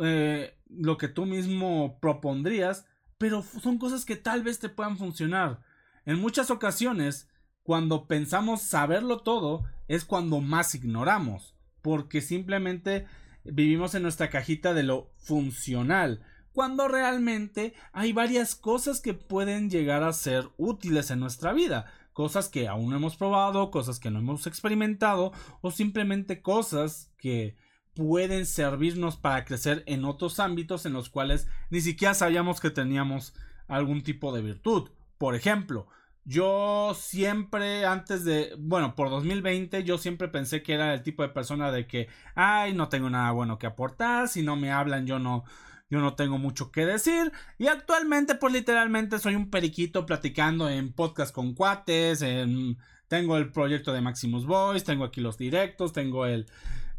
eh, 0.00 0.56
lo 0.68 0.96
que 0.96 1.08
tú 1.08 1.26
mismo 1.26 1.98
propondrías, 2.00 2.86
pero 3.18 3.42
son 3.42 3.78
cosas 3.78 4.04
que 4.04 4.14
tal 4.14 4.44
vez 4.44 4.60
te 4.60 4.68
puedan 4.68 4.98
funcionar. 4.98 5.62
En 6.04 6.20
muchas 6.20 6.52
ocasiones, 6.52 7.28
cuando 7.64 8.06
pensamos 8.06 8.62
saberlo 8.62 9.18
todo, 9.18 9.64
es 9.88 10.04
cuando 10.04 10.40
más 10.40 10.76
ignoramos 10.76 11.55
porque 11.86 12.20
simplemente 12.20 13.06
vivimos 13.44 13.94
en 13.94 14.02
nuestra 14.02 14.28
cajita 14.28 14.74
de 14.74 14.82
lo 14.82 15.12
funcional, 15.18 16.20
cuando 16.52 16.88
realmente 16.88 17.74
hay 17.92 18.12
varias 18.12 18.56
cosas 18.56 19.00
que 19.00 19.14
pueden 19.14 19.70
llegar 19.70 20.02
a 20.02 20.12
ser 20.12 20.48
útiles 20.56 21.12
en 21.12 21.20
nuestra 21.20 21.52
vida, 21.52 21.86
cosas 22.12 22.48
que 22.48 22.66
aún 22.66 22.90
no 22.90 22.96
hemos 22.96 23.16
probado, 23.16 23.70
cosas 23.70 24.00
que 24.00 24.10
no 24.10 24.18
hemos 24.18 24.48
experimentado 24.48 25.32
o 25.60 25.70
simplemente 25.70 26.42
cosas 26.42 27.12
que 27.18 27.56
pueden 27.94 28.46
servirnos 28.46 29.16
para 29.16 29.44
crecer 29.44 29.84
en 29.86 30.04
otros 30.04 30.40
ámbitos 30.40 30.86
en 30.86 30.92
los 30.92 31.08
cuales 31.08 31.46
ni 31.70 31.80
siquiera 31.82 32.14
sabíamos 32.14 32.60
que 32.60 32.70
teníamos 32.70 33.32
algún 33.68 34.02
tipo 34.02 34.34
de 34.34 34.42
virtud. 34.42 34.90
Por 35.18 35.36
ejemplo, 35.36 35.86
yo 36.26 36.92
siempre, 36.98 37.86
antes 37.86 38.24
de, 38.24 38.52
bueno, 38.58 38.96
por 38.96 39.10
2020, 39.10 39.84
yo 39.84 39.96
siempre 39.96 40.26
pensé 40.26 40.60
que 40.60 40.74
era 40.74 40.92
el 40.92 41.04
tipo 41.04 41.22
de 41.22 41.28
persona 41.28 41.70
de 41.70 41.86
que, 41.86 42.08
ay, 42.34 42.74
no 42.74 42.88
tengo 42.88 43.08
nada 43.08 43.30
bueno 43.30 43.58
que 43.58 43.66
aportar, 43.68 44.28
si 44.28 44.42
no 44.42 44.56
me 44.56 44.72
hablan, 44.72 45.06
yo 45.06 45.20
no, 45.20 45.44
yo 45.88 46.00
no 46.00 46.14
tengo 46.14 46.36
mucho 46.36 46.72
que 46.72 46.84
decir. 46.84 47.32
Y 47.58 47.68
actualmente, 47.68 48.34
pues 48.34 48.52
literalmente 48.52 49.20
soy 49.20 49.36
un 49.36 49.50
periquito 49.50 50.04
platicando 50.04 50.68
en 50.68 50.92
podcast 50.92 51.32
con 51.32 51.54
cuates, 51.54 52.22
en, 52.22 52.76
tengo 53.06 53.36
el 53.36 53.52
proyecto 53.52 53.92
de 53.92 54.00
Maximus 54.00 54.46
Voice, 54.46 54.84
tengo 54.84 55.04
aquí 55.04 55.20
los 55.20 55.38
directos, 55.38 55.92
tengo 55.92 56.26
el, 56.26 56.46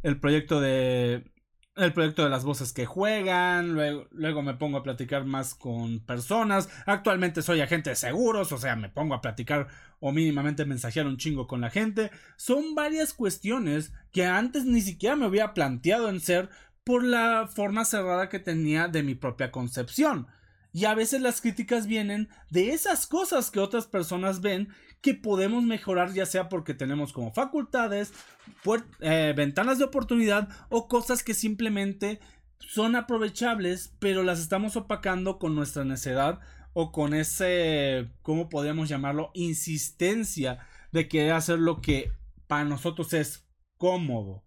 el 0.04 0.20
proyecto 0.22 0.62
de 0.62 1.30
el 1.78 1.94
proyecto 1.94 2.24
de 2.24 2.30
las 2.30 2.44
voces 2.44 2.74
que 2.74 2.86
juegan, 2.86 3.74
luego, 4.12 4.42
me 4.42 4.56
pongo 4.56 4.78
a 4.78 4.84
platicar 4.84 5.26
más 5.26 5.56
con 5.56 6.00
personas, 6.00 6.70
actualmente 6.86 7.42
soy 7.42 7.62
agente 7.62 7.92
de 7.92 7.96
seguros, 7.96 8.52
o 8.52 8.58
sea, 8.58 8.76
me 8.76 8.90
pongo 8.90 9.14
a 9.14 9.22
platicar 9.22 9.68
o 10.00 10.12
mínimamente 10.12 10.66
mensajear 10.66 11.08
un 11.08 11.18
chingo 11.18 11.48
con 11.48 11.62
la 11.62 11.70
gente, 11.70 12.12
son 12.36 12.76
varias 12.76 13.14
cuestiones 13.14 13.94
que 14.12 14.26
antes 14.26 14.66
ni 14.66 14.82
siquiera 14.82 15.16
me 15.16 15.26
había 15.26 15.54
planteado 15.54 16.10
en 16.10 16.20
ser 16.20 16.50
por 16.84 17.04
la 17.04 17.48
forma 17.48 17.86
cerrada 17.86 18.30
que 18.30 18.40
tenía 18.40 18.88
de 18.88 19.04
mi 19.04 19.16
propia 19.16 19.52
concepción. 19.52 20.28
Y 20.78 20.86
a 20.86 20.94
veces 20.94 21.22
las 21.22 21.42
críticas 21.42 21.88
vienen 21.88 22.30
de 22.52 22.70
esas 22.70 23.08
cosas 23.08 23.50
que 23.50 23.60
otras 23.60 23.88
personas 23.88 24.42
ven 24.42 24.70
que 25.02 25.16
podemos 25.16 25.64
mejorar 25.64 26.14
ya 26.14 26.28
sea 26.28 26.50
porque 26.50 26.76
tenemos 26.76 27.14
como 27.14 27.34
facultades, 27.34 28.14
eh, 29.00 29.34
ventanas 29.36 29.80
de 29.80 29.86
oportunidad 29.86 30.50
o 30.70 30.88
cosas 30.88 31.24
que 31.24 31.34
simplemente 31.34 32.20
son 32.60 32.96
aprovechables 32.96 33.96
pero 33.98 34.22
las 34.22 34.38
estamos 34.38 34.76
opacando 34.76 35.40
con 35.40 35.56
nuestra 35.56 35.84
necedad 35.84 36.42
o 36.74 36.92
con 36.92 37.16
ese, 37.16 38.12
¿cómo 38.22 38.48
podríamos 38.48 38.88
llamarlo? 38.88 39.32
Insistencia 39.34 40.60
de 40.92 41.08
querer 41.08 41.32
hacer 41.32 41.58
lo 41.58 41.82
que 41.82 42.12
para 42.46 42.66
nosotros 42.66 43.14
es 43.14 43.48
cómodo. 43.80 44.44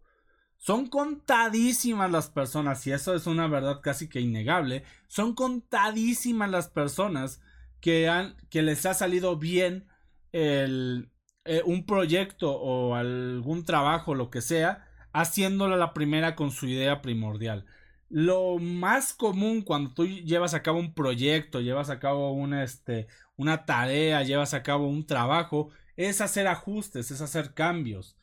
Son 0.61 0.88
contadísimas 0.88 2.11
las 2.11 2.29
personas, 2.29 2.87
y 2.87 2.93
eso 2.93 3.14
es 3.14 3.26
una 3.26 3.49
verdad 3.49 3.81
casi 3.81 4.11
que 4.11 4.21
innegable, 4.21 4.85
son 5.09 5.35
contadísimas 5.35 6.50
las 6.50 6.69
personas 6.69 7.40
que, 7.81 8.11
han, 8.11 8.37
que 8.50 8.61
les 8.61 8.85
ha 8.85 8.93
salido 8.93 9.38
bien 9.38 9.87
el, 10.33 11.11
eh, 11.47 11.62
un 11.64 11.87
proyecto 11.87 12.52
o 12.52 12.95
algún 12.95 13.64
trabajo, 13.64 14.14
lo 14.14 14.29
que 14.29 14.43
sea, 14.43 14.87
haciéndolo 15.14 15.79
la 15.79 15.95
primera 15.95 16.37
con 16.37 16.50
su 16.50 16.67
idea 16.67 17.00
primordial. 17.00 17.64
Lo 18.11 18.59
más 18.59 19.14
común 19.14 19.62
cuando 19.62 19.95
tú 19.95 20.07
llevas 20.07 20.52
a 20.52 20.62
cabo 20.62 20.79
un 20.79 20.93
proyecto, 20.93 21.61
llevas 21.62 21.88
a 21.88 22.00
cabo 22.00 22.33
una, 22.33 22.64
este, 22.64 23.07
una 23.37 23.64
tarea, 23.64 24.23
llevas 24.25 24.52
a 24.52 24.62
cabo 24.62 24.88
un 24.88 25.07
trabajo, 25.07 25.71
es 25.97 26.21
hacer 26.21 26.47
ajustes, 26.49 27.11
es 27.11 27.23
hacer 27.23 27.55
cambios. 27.55 28.17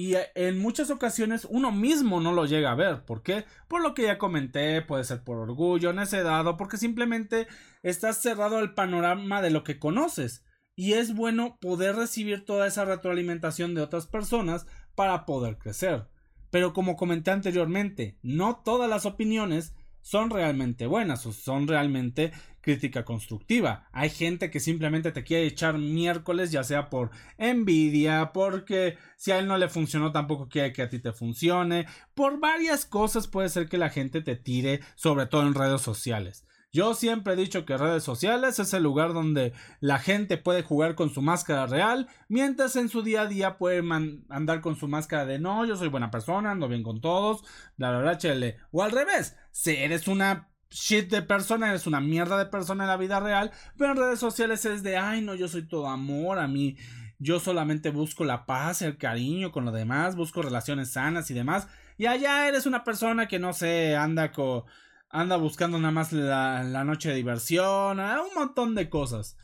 Y 0.00 0.14
eh, 0.14 0.30
en 0.34 0.58
muchas 0.58 0.90
ocasiones 0.90 1.46
uno 1.50 1.72
mismo 1.72 2.22
no 2.22 2.32
lo 2.32 2.46
llega 2.46 2.72
a 2.72 2.74
ver. 2.74 3.04
¿Por 3.04 3.22
qué? 3.22 3.44
Por 3.68 3.82
lo 3.82 3.92
que 3.92 4.04
ya 4.04 4.16
comenté, 4.16 4.80
puede 4.80 5.04
ser 5.04 5.22
por 5.24 5.36
orgullo, 5.36 5.92
necedad 5.92 6.46
o 6.46 6.56
porque 6.56 6.78
simplemente 6.78 7.48
estás 7.82 8.16
cerrado 8.16 8.56
al 8.56 8.72
panorama 8.72 9.42
de 9.42 9.50
lo 9.50 9.62
que 9.62 9.78
conoces. 9.78 10.42
Y 10.74 10.94
es 10.94 11.14
bueno 11.14 11.58
poder 11.60 11.96
recibir 11.96 12.46
toda 12.46 12.66
esa 12.66 12.86
retroalimentación 12.86 13.74
de 13.74 13.82
otras 13.82 14.06
personas 14.06 14.66
para 14.94 15.26
poder 15.26 15.58
crecer. 15.58 16.08
Pero 16.50 16.72
como 16.72 16.96
comenté 16.96 17.30
anteriormente, 17.30 18.18
no 18.22 18.62
todas 18.64 18.88
las 18.88 19.04
opiniones 19.04 19.74
son 20.00 20.30
realmente 20.30 20.86
buenas 20.86 21.26
o 21.26 21.32
son 21.32 21.68
realmente 21.68 22.32
crítica 22.60 23.04
constructiva. 23.04 23.88
Hay 23.92 24.10
gente 24.10 24.50
que 24.50 24.60
simplemente 24.60 25.12
te 25.12 25.24
quiere 25.24 25.46
echar 25.46 25.78
miércoles, 25.78 26.50
ya 26.50 26.64
sea 26.64 26.90
por 26.90 27.10
envidia, 27.38 28.32
porque 28.32 28.98
si 29.16 29.32
a 29.32 29.38
él 29.38 29.46
no 29.46 29.58
le 29.58 29.68
funcionó 29.68 30.12
tampoco 30.12 30.48
quiere 30.48 30.72
que 30.72 30.82
a 30.82 30.88
ti 30.88 30.98
te 30.98 31.12
funcione. 31.12 31.86
Por 32.14 32.40
varias 32.40 32.84
cosas 32.84 33.28
puede 33.28 33.48
ser 33.48 33.68
que 33.68 33.78
la 33.78 33.90
gente 33.90 34.22
te 34.22 34.36
tire, 34.36 34.80
sobre 34.94 35.26
todo 35.26 35.42
en 35.42 35.54
redes 35.54 35.80
sociales. 35.80 36.44
Yo 36.72 36.94
siempre 36.94 37.32
he 37.32 37.36
dicho 37.36 37.64
que 37.64 37.76
redes 37.76 38.04
sociales 38.04 38.60
es 38.60 38.72
el 38.74 38.84
lugar 38.84 39.12
donde 39.12 39.52
la 39.80 39.98
gente 39.98 40.38
puede 40.38 40.62
jugar 40.62 40.94
con 40.94 41.10
su 41.10 41.20
máscara 41.20 41.66
real, 41.66 42.08
mientras 42.28 42.76
en 42.76 42.88
su 42.88 43.02
día 43.02 43.22
a 43.22 43.26
día 43.26 43.58
puede 43.58 43.82
andar 44.28 44.60
con 44.60 44.76
su 44.76 44.86
máscara 44.86 45.26
de 45.26 45.40
no, 45.40 45.64
yo 45.64 45.76
soy 45.76 45.88
buena 45.88 46.12
persona, 46.12 46.52
ando 46.52 46.68
bien 46.68 46.84
con 46.84 47.00
todos, 47.00 47.42
bla 47.76 47.90
bla 47.90 48.00
bla, 48.02 48.18
chele. 48.18 48.58
O 48.70 48.84
al 48.84 48.92
revés, 48.92 49.36
si 49.50 49.72
eres 49.72 50.06
una 50.06 50.49
shit 50.70 51.10
de 51.10 51.22
persona, 51.22 51.68
eres 51.68 51.86
una 51.86 52.00
mierda 52.00 52.38
de 52.38 52.46
persona 52.46 52.84
en 52.84 52.88
la 52.88 52.96
vida 52.96 53.20
real, 53.20 53.50
pero 53.76 53.92
en 53.92 53.98
redes 53.98 54.20
sociales 54.20 54.64
es 54.64 54.82
de 54.82 54.96
ay 54.96 55.20
no, 55.20 55.34
yo 55.34 55.48
soy 55.48 55.62
todo 55.62 55.88
amor, 55.88 56.38
a 56.38 56.46
mí 56.46 56.76
yo 57.18 57.38
solamente 57.38 57.90
busco 57.90 58.24
la 58.24 58.46
paz, 58.46 58.82
el 58.82 58.96
cariño 58.96 59.52
con 59.52 59.64
lo 59.64 59.72
demás, 59.72 60.16
busco 60.16 60.40
relaciones 60.42 60.92
sanas 60.92 61.30
y 61.30 61.34
demás. 61.34 61.68
Y 61.98 62.06
allá 62.06 62.48
eres 62.48 62.64
una 62.64 62.82
persona 62.82 63.28
que 63.28 63.38
no 63.38 63.52
sé, 63.52 63.94
anda 63.94 64.32
con 64.32 64.64
anda 65.10 65.36
buscando 65.36 65.78
nada 65.78 65.90
más 65.90 66.12
la, 66.12 66.84
noche 66.84 67.10
de 67.10 67.16
diversión, 67.16 67.98
un 67.98 68.34
montón 68.34 68.74
de 68.74 68.88
cosas. 68.88 69.36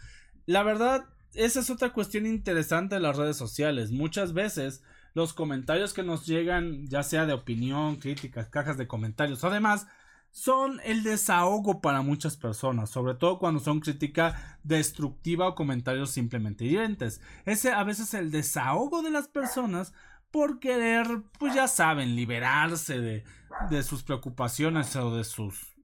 La 0.46 0.62
verdad, 0.62 1.06
esa 1.34 1.60
es 1.60 1.70
otra 1.70 1.92
cuestión 1.92 2.24
interesante 2.24 2.94
de 2.94 3.00
las 3.00 3.16
redes 3.16 3.36
sociales. 3.36 3.90
Muchas 3.90 4.32
veces 4.32 4.82
los 5.12 5.34
comentarios 5.34 5.92
que 5.92 6.04
nos 6.04 6.24
llegan, 6.26 6.86
ya 6.86 7.02
sea 7.02 7.26
de 7.26 7.32
opinión, 7.32 7.96
críticas, 7.96 8.48
cajas 8.48 8.76
de 8.78 8.86
comentarios, 8.86 9.42
además, 9.44 9.88
son 10.36 10.82
el 10.84 11.02
desahogo 11.02 11.80
para 11.80 12.02
muchas 12.02 12.36
personas, 12.36 12.90
sobre 12.90 13.14
todo 13.14 13.38
cuando 13.38 13.58
son 13.58 13.80
crítica 13.80 14.58
destructiva 14.64 15.48
o 15.48 15.54
comentarios 15.54 16.10
simplemente 16.10 16.66
hirientes. 16.66 17.22
Ese 17.46 17.72
a 17.72 17.82
veces 17.84 18.12
el 18.12 18.30
desahogo 18.30 19.00
de 19.00 19.10
las 19.10 19.28
personas 19.28 19.94
por 20.30 20.60
querer, 20.60 21.22
pues 21.38 21.54
ya 21.54 21.68
saben, 21.68 22.16
liberarse 22.16 23.00
de, 23.00 23.24
de 23.70 23.82
sus 23.82 24.02
preocupaciones 24.02 24.94
o 24.96 25.16
de 25.16 25.24
sus 25.24 25.74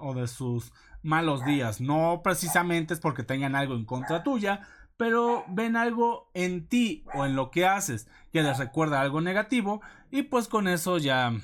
o 0.00 0.14
de 0.14 0.26
sus 0.26 0.72
malos 1.02 1.44
días. 1.44 1.78
No 1.78 2.22
precisamente 2.24 2.94
es 2.94 3.00
porque 3.00 3.24
tengan 3.24 3.54
algo 3.54 3.74
en 3.74 3.84
contra 3.84 4.22
tuya, 4.22 4.66
pero 4.96 5.44
ven 5.48 5.76
algo 5.76 6.30
en 6.32 6.66
ti 6.66 7.04
o 7.12 7.26
en 7.26 7.36
lo 7.36 7.50
que 7.50 7.66
haces 7.66 8.08
que 8.32 8.42
les 8.42 8.56
recuerda 8.56 9.02
algo 9.02 9.20
negativo 9.20 9.82
y 10.10 10.22
pues 10.22 10.48
con 10.48 10.66
eso 10.66 10.96
ya, 10.96 11.34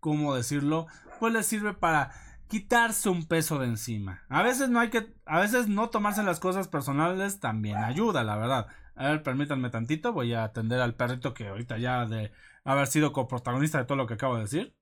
¿cómo 0.00 0.34
decirlo? 0.34 0.88
Pues 1.18 1.32
les 1.32 1.46
sirve 1.46 1.74
para 1.74 2.12
quitarse 2.48 3.08
un 3.08 3.26
peso 3.26 3.58
de 3.58 3.66
encima. 3.66 4.24
A 4.28 4.42
veces 4.42 4.70
no 4.70 4.80
hay 4.80 4.90
que, 4.90 5.14
a 5.26 5.40
veces 5.40 5.68
no 5.68 5.90
tomarse 5.90 6.22
las 6.22 6.40
cosas 6.40 6.68
personales 6.68 7.40
también 7.40 7.76
ayuda, 7.78 8.24
la 8.24 8.36
verdad. 8.36 8.66
A 8.94 9.10
ver, 9.10 9.22
permítanme 9.22 9.70
tantito, 9.70 10.12
voy 10.12 10.32
a 10.32 10.44
atender 10.44 10.80
al 10.80 10.94
perrito 10.94 11.34
que 11.34 11.48
ahorita 11.48 11.78
ya 11.78 12.06
de 12.06 12.32
haber 12.64 12.86
sido 12.86 13.12
coprotagonista 13.12 13.78
de 13.78 13.84
todo 13.84 13.96
lo 13.96 14.06
que 14.06 14.14
acabo 14.14 14.36
de 14.36 14.42
decir. 14.42 14.76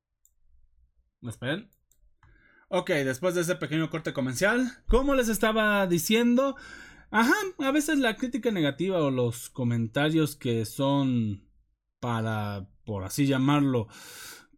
Esperen. 1.23 1.71
Ok, 2.69 2.91
después 2.91 3.35
de 3.35 3.43
ese 3.43 3.57
pequeño 3.57 3.91
corte 3.91 4.13
comercial, 4.13 4.73
como 4.87 5.15
les 5.15 5.29
estaba 5.29 5.87
diciendo, 5.87 6.57
Ajá, 7.11 7.35
a 7.59 7.71
veces 7.71 7.99
la 7.99 8.17
crítica 8.17 8.51
negativa 8.51 8.99
o 8.99 9.11
los 9.11 9.49
comentarios 9.49 10.35
que 10.37 10.65
son 10.65 11.49
para, 12.01 12.69
por 12.85 13.05
así 13.05 13.27
llamarlo, 13.27 13.89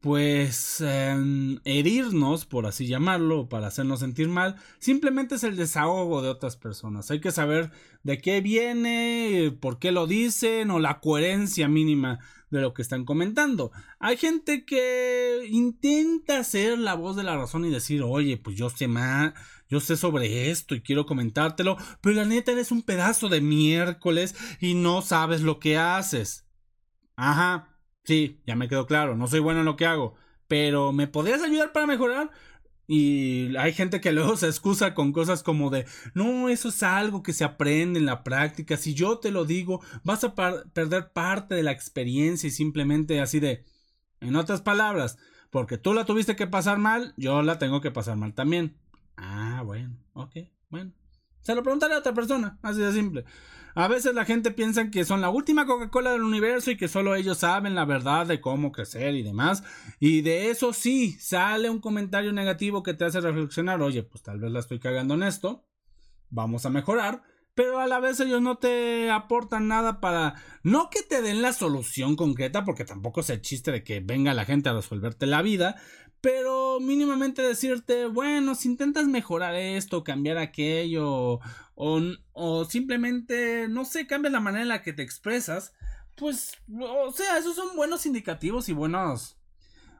pues 0.00 0.81
em, 0.81 1.59
herirnos, 1.64 2.47
por 2.47 2.67
así 2.67 2.87
llamarlo, 2.87 3.49
para 3.49 3.67
hacernos 3.67 4.00
sentir 4.00 4.28
mal, 4.28 4.57
simplemente 4.78 5.35
es 5.35 5.45
el 5.45 5.57
desahogo 5.57 6.23
de 6.23 6.28
otras 6.28 6.57
personas. 6.57 7.11
Hay 7.11 7.21
que 7.21 7.33
saber 7.33 7.73
de 8.05 8.19
qué 8.19 8.40
viene, 8.40 9.57
por 9.61 9.78
qué 9.78 9.93
lo 9.93 10.07
dicen 10.07 10.71
o 10.71 10.78
la 10.78 11.00
coherencia 11.00 11.69
mínima 11.69 12.21
de 12.50 12.61
lo 12.61 12.75
que 12.75 12.83
están 12.83 13.05
comentando. 13.05 13.73
Hay 13.99 14.17
gente 14.17 14.64
que 14.64 15.47
intenta 15.50 16.43
ser 16.45 16.78
la 16.78 16.95
voz 16.95 17.17
de 17.17 17.25
la 17.25 17.37
razón 17.37 17.64
y 17.64 17.71
decir, 17.71 18.02
oye, 18.02 18.37
pues 18.37 18.57
yo 18.57 18.71
sé 18.71 18.88
más, 18.88 19.35
yo 19.69 19.81
sé 19.81 19.97
sobre 19.97 20.50
esto 20.50 20.75
y 20.75 20.81
quiero 20.81 21.07
comentártelo, 21.07 21.76
pero 22.00 22.17
la 22.17 22.25
neta 22.25 22.52
eres 22.52 22.71
un 22.71 22.83
pedazo 22.83 23.28
de 23.28 23.40
miércoles 23.40 24.35
y 24.61 24.75
no 24.75 25.02
sabes 25.02 25.43
lo 25.43 25.59
que 25.59 25.76
haces. 25.76 26.47
Ajá, 27.17 27.77
sí, 28.09 28.41
ya 28.47 28.57
me 28.57 28.69
quedó 28.69 28.87
claro, 28.87 29.17
no 29.17 29.27
soy 29.27 29.41
bueno 29.41 29.61
en 29.61 29.67
lo 29.67 29.77
que 29.77 29.85
hago, 29.85 30.15
pero 30.47 30.93
¿me 30.93 31.09
podrías 31.09 31.43
ayudar 31.43 31.73
para 31.73 31.87
mejorar? 31.87 32.31
Y 32.87 33.55
hay 33.59 33.75
gente 33.75 34.00
que 34.00 34.12
luego 34.12 34.35
se 34.38 34.47
excusa 34.47 34.95
con 34.95 35.12
cosas 35.12 35.43
como 35.43 35.69
de, 35.69 35.85
no, 36.15 36.49
eso 36.49 36.71
es 36.71 36.83
algo 36.83 37.23
que 37.23 37.35
se 37.35 37.45
aprende 37.45 37.99
en 37.99 38.07
la 38.07 38.25
práctica, 38.25 38.79
si 38.79 38.95
yo 38.95 39.19
te 39.19 39.31
lo 39.31 39.45
digo, 39.45 39.83
vas 40.05 40.25
a 40.25 40.35
perder 40.35 41.12
parte 41.12 41.55
de 41.55 41.62
la 41.62 41.73
experiencia 41.73 42.47
y 42.47 42.50
simplemente 42.50 43.21
así 43.21 43.41
de, 43.41 43.67
en 44.23 44.37
otras 44.37 44.62
palabras, 44.62 45.19
porque 45.50 45.77
tú 45.77 45.93
la 45.93 46.07
tuviste 46.07 46.35
que 46.35 46.47
pasar 46.47 46.79
mal, 46.79 47.12
yo 47.19 47.43
la 47.43 47.59
tengo 47.59 47.83
que 47.83 47.91
pasar 47.91 48.17
mal 48.17 48.33
también. 48.33 48.79
Ah, 49.19 49.61
bueno, 49.67 49.99
ok, 50.15 50.35
bueno. 50.71 50.93
Se 51.49 51.55
lo 51.55 51.62
preguntaré 51.62 51.95
a 51.95 52.00
otra 52.00 52.12
persona, 52.12 52.59
así 52.61 52.78
de 52.78 52.93
simple. 52.93 53.25
A 53.75 53.88
veces 53.88 54.14
la 54.14 54.26
gente 54.26 54.50
piensa 54.50 54.90
que 54.90 55.07
son 55.07 55.23
la 55.23 55.31
última 55.31 55.64
Coca-Cola 55.64 56.11
del 56.11 56.21
universo 56.21 56.71
y 56.71 56.76
que 56.76 56.88
solo 56.88 57.14
ellos 57.14 57.38
saben 57.38 57.75
la 57.75 57.87
verdad 57.87 58.26
de 58.26 58.43
cómo 58.43 58.71
crecer 58.71 59.14
y 59.14 59.23
demás. 59.23 59.64
Y 59.99 60.21
de 60.21 60.50
eso 60.50 60.75
sí, 60.75 61.12
sale 61.12 61.71
un 61.71 61.81
comentario 61.81 62.35
negativo 62.35 62.83
que 62.83 62.93
te 62.93 63.06
hace 63.06 63.23
reflexionar, 63.23 63.80
oye, 63.80 64.02
pues 64.02 64.23
tal 64.23 64.39
vez 64.41 64.52
la 64.52 64.61
estoy 64.61 64.78
cagando 64.78 65.15
en 65.15 65.23
esto, 65.23 65.65
vamos 66.28 66.67
a 66.67 66.71
mejorar. 66.71 67.23
Pero 67.54 67.80
a 67.80 67.87
la 67.87 67.99
vez 67.99 68.21
ellos 68.21 68.43
no 68.43 68.58
te 68.58 69.11
aportan 69.11 69.69
nada 69.69 70.00
para... 70.00 70.34
No 70.63 70.91
que 70.91 71.02
te 71.02 71.23
den 71.23 71.41
la 71.41 71.54
solución 71.54 72.15
concreta, 72.15 72.67
porque 72.67 72.84
tampoco 72.84 73.23
es 73.23 73.30
el 73.30 73.41
chiste 73.41 73.73
de 73.73 73.82
que 73.82 74.00
venga 74.00 74.34
la 74.34 74.45
gente 74.45 74.69
a 74.69 74.75
resolverte 74.75 75.26
la 75.26 75.41
vida, 75.41 75.76
pero 76.21 76.81
mínimamente 76.81 77.43
decirte, 77.43 78.07
bueno, 78.07 78.54
si 78.54 78.69
intentas 78.69 79.07
mejorar 79.07 79.54
esto, 79.54 80.04
cambiar 80.04 80.39
aquello, 80.39 81.41
o, 81.75 82.00
o 82.33 82.65
simplemente, 82.65 83.69
no 83.69 83.85
sé, 83.85 84.07
cambias 84.07 84.33
la 84.33 84.41
manera 84.41 84.63
en 84.63 84.69
la 84.69 84.83
que 84.83 84.93
te 84.93 85.02
expresas, 85.02 85.75
pues, 86.17 86.57
o 86.78 87.13
sea, 87.13 87.39
esos 87.39 87.54
son 87.54 87.76
buenos 87.76 88.04
indicativos 88.04 88.69
y 88.69 88.73
buenos, 88.73 89.39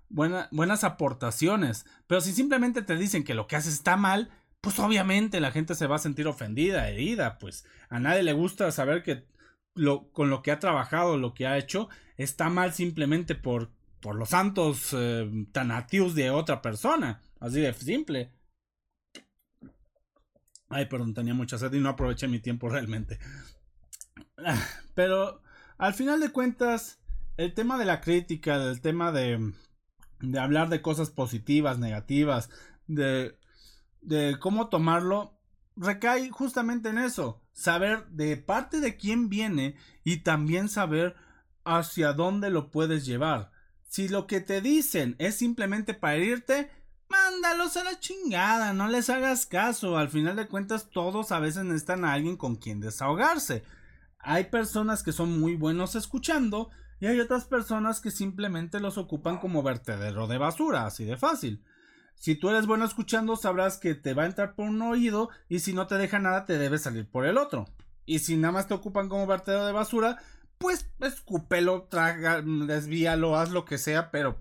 buenas 0.09 0.85
aportaciones. 0.85 1.87
Pero 2.07 2.21
si 2.21 2.33
simplemente 2.33 2.83
te 2.83 2.97
dicen 2.97 3.23
que 3.23 3.35
lo 3.35 3.47
que 3.47 3.57
haces 3.57 3.75
está 3.75 3.97
mal, 3.97 4.31
pues 4.61 4.79
obviamente 4.81 5.41
la 5.41 5.53
gente 5.53 5.77
se 5.77 5.87
va 5.87 5.97
a 5.97 6.01
sentir 6.01 6.27
ofendida, 6.27 6.89
herida, 6.89 7.39
pues 7.39 7.65
a 7.89 8.01
nadie 8.01 8.25
le 8.25 8.33
gusta 8.33 8.71
saber 8.73 9.05
que 9.05 9.25
lo, 9.75 10.11
con 10.11 10.31
lo 10.31 10.43
que 10.43 10.51
ha 10.51 10.59
trabajado, 10.59 11.17
lo 11.17 11.35
que 11.35 11.47
ha 11.47 11.57
hecho, 11.57 11.89
está 12.17 12.51
mal 12.51 12.73
simplemente 12.73 13.37
por 13.37 13.71
por 14.01 14.17
los 14.17 14.31
santos 14.31 14.91
eh, 14.93 15.29
tanativos 15.53 16.15
de 16.15 16.31
otra 16.31 16.63
persona. 16.63 17.21
Así 17.41 17.61
de 17.61 17.73
simple. 17.75 18.33
Ay, 20.69 20.87
perdón, 20.87 21.15
tenía 21.15 21.35
mucha 21.35 21.59
sed 21.59 21.73
y 21.73 21.81
no 21.81 21.89
aproveché 21.89 22.29
mi 22.29 22.41
tiempo 22.41 22.69
realmente. 22.71 23.19
Pero 24.95 25.43
al 25.79 25.95
final 25.95 26.21
de 26.21 26.31
cuentas, 26.31 27.01
el 27.37 27.55
tema 27.55 27.79
de 27.79 27.85
la 27.85 28.01
crítica, 28.01 28.57
el 28.57 28.81
tema 28.81 29.13
de, 29.13 29.53
de 30.21 30.39
hablar 30.39 30.69
de 30.69 30.83
cosas 30.83 31.11
positivas, 31.11 31.79
negativas, 31.79 32.51
de, 32.87 33.39
de 34.01 34.37
cómo 34.41 34.69
tomarlo, 34.69 35.39
recae 35.77 36.31
justamente 36.31 36.89
en 36.89 36.99
eso. 36.99 37.43
Saber 37.53 38.07
de 38.09 38.37
parte 38.37 38.81
de 38.81 38.97
quién 38.97 39.29
viene 39.29 39.77
y 40.05 40.19
también 40.19 40.69
saber 40.69 41.17
hacia 41.65 42.13
dónde 42.13 42.51
lo 42.51 42.71
puedes 42.71 43.05
llevar. 43.05 43.51
Si 43.89 44.09
lo 44.09 44.27
que 44.27 44.41
te 44.41 44.61
dicen 44.61 45.17
es 45.19 45.37
simplemente 45.37 45.95
para 45.95 46.15
herirte, 46.15 46.71
mándalos 47.09 47.77
a 47.77 47.85
la 47.85 47.99
chingada, 47.99 48.73
no 48.75 48.87
les 48.87 49.11
hagas 49.11 49.47
caso. 49.47 49.97
Al 49.97 50.11
final 50.11 50.37
de 50.37 50.47
cuentas, 50.47 50.91
todos 50.91 51.33
a 51.33 51.41
veces 51.41 51.65
necesitan 51.65 52.05
a 52.05 52.13
alguien 52.13 52.37
con 52.37 52.57
quien 52.57 52.81
desahogarse. 52.81 53.65
Hay 54.19 54.45
personas 54.45 55.03
que 55.03 55.13
son 55.13 55.41
muy 55.41 55.57
buenos 55.57 55.95
escuchando 55.95 56.71
y 57.01 57.07
hay 57.07 57.19
otras 57.19 57.47
personas 57.47 58.01
que 58.01 58.11
simplemente 58.11 58.79
los 58.79 58.99
ocupan 58.99 59.39
como 59.39 59.63
vertedero 59.63 60.27
de 60.27 60.39
basura, 60.39 60.85
así 60.85 61.05
de 61.05 61.17
fácil. 61.17 61.65
Si 62.15 62.35
tú 62.35 62.51
eres 62.51 62.67
bueno 62.67 62.85
escuchando, 62.85 63.37
sabrás 63.37 63.79
que 63.79 63.95
te 63.95 64.13
va 64.13 64.25
a 64.25 64.27
entrar 64.27 64.55
por 64.55 64.69
un 64.69 64.83
oído 64.83 65.31
y 65.49 65.61
si 65.61 65.73
no 65.73 65.87
te 65.87 65.95
deja 65.95 66.19
nada, 66.19 66.45
te 66.45 66.59
debe 66.59 66.79
salir 66.79 67.09
por 67.09 67.25
el 67.25 67.39
otro. 67.39 67.67
Y 68.05 68.19
si 68.19 68.37
nada 68.37 68.53
más 68.53 68.67
te 68.67 68.75
ocupan 68.75 69.09
como 69.09 69.27
vertedero 69.27 69.67
de 69.67 69.73
basura, 69.73 70.19
pues 70.59 70.91
escúpelo, 71.01 71.85
traga, 71.85 72.43
desvíalo, 72.43 73.37
haz 73.37 73.51
lo 73.51 73.65
que 73.65 73.79
sea, 73.79 74.11
pero 74.11 74.41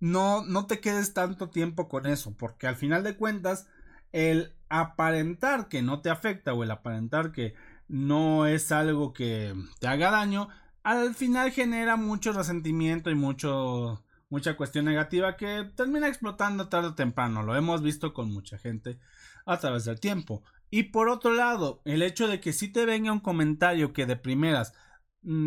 no, 0.00 0.44
no 0.44 0.66
te 0.66 0.80
quedes 0.80 1.14
tanto 1.14 1.50
tiempo 1.50 1.88
con 1.88 2.06
eso, 2.06 2.36
porque 2.36 2.66
al 2.66 2.76
final 2.76 3.04
de 3.04 3.16
cuentas, 3.16 3.66
el 4.12 4.54
aparentar 4.68 5.68
que 5.68 5.82
no 5.82 6.00
te 6.00 6.10
afecta 6.10 6.54
o 6.54 6.62
el 6.62 6.70
aparentar 6.70 7.32
que 7.32 7.54
no 7.88 8.46
es 8.46 8.72
algo 8.72 9.12
que 9.12 9.54
te 9.80 9.86
haga 9.86 10.10
daño, 10.10 10.48
al 10.82 11.14
final 11.14 11.50
genera 11.52 11.96
mucho 11.96 12.32
resentimiento 12.32 13.10
y 13.10 13.14
mucho 13.14 14.02
mucha 14.32 14.56
cuestión 14.56 14.86
negativa 14.86 15.36
que 15.36 15.70
termina 15.76 16.08
explotando 16.08 16.70
tarde 16.70 16.88
o 16.88 16.94
temprano. 16.94 17.42
Lo 17.42 17.54
hemos 17.54 17.82
visto 17.82 18.14
con 18.14 18.32
mucha 18.32 18.56
gente 18.56 18.98
a 19.44 19.58
través 19.58 19.84
del 19.84 20.00
tiempo. 20.00 20.42
Y 20.70 20.84
por 20.84 21.10
otro 21.10 21.34
lado, 21.34 21.82
el 21.84 22.00
hecho 22.00 22.26
de 22.28 22.40
que 22.40 22.54
si 22.54 22.68
te 22.68 22.86
venga 22.86 23.12
un 23.12 23.20
comentario 23.20 23.92
que 23.92 24.06
de 24.06 24.16
primeras 24.16 24.72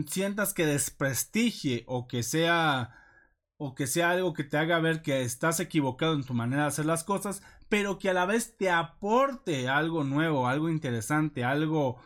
sientas 0.07 0.53
que 0.53 0.65
desprestigie 0.65 1.83
o 1.87 2.07
que 2.07 2.23
sea 2.23 2.95
o 3.57 3.73
que 3.73 3.87
sea 3.87 4.11
algo 4.11 4.33
que 4.33 4.43
te 4.43 4.57
haga 4.57 4.79
ver 4.79 5.01
que 5.01 5.21
estás 5.21 5.59
equivocado 5.59 6.13
en 6.13 6.25
tu 6.25 6.33
manera 6.33 6.63
de 6.63 6.67
hacer 6.67 6.85
las 6.85 7.05
cosas, 7.05 7.41
pero 7.69 7.99
que 7.99 8.09
a 8.09 8.13
la 8.13 8.25
vez 8.25 8.57
te 8.57 8.69
aporte 8.69 9.69
algo 9.69 10.03
nuevo, 10.03 10.47
algo 10.47 10.69
interesante, 10.69 11.43
algo 11.43 12.01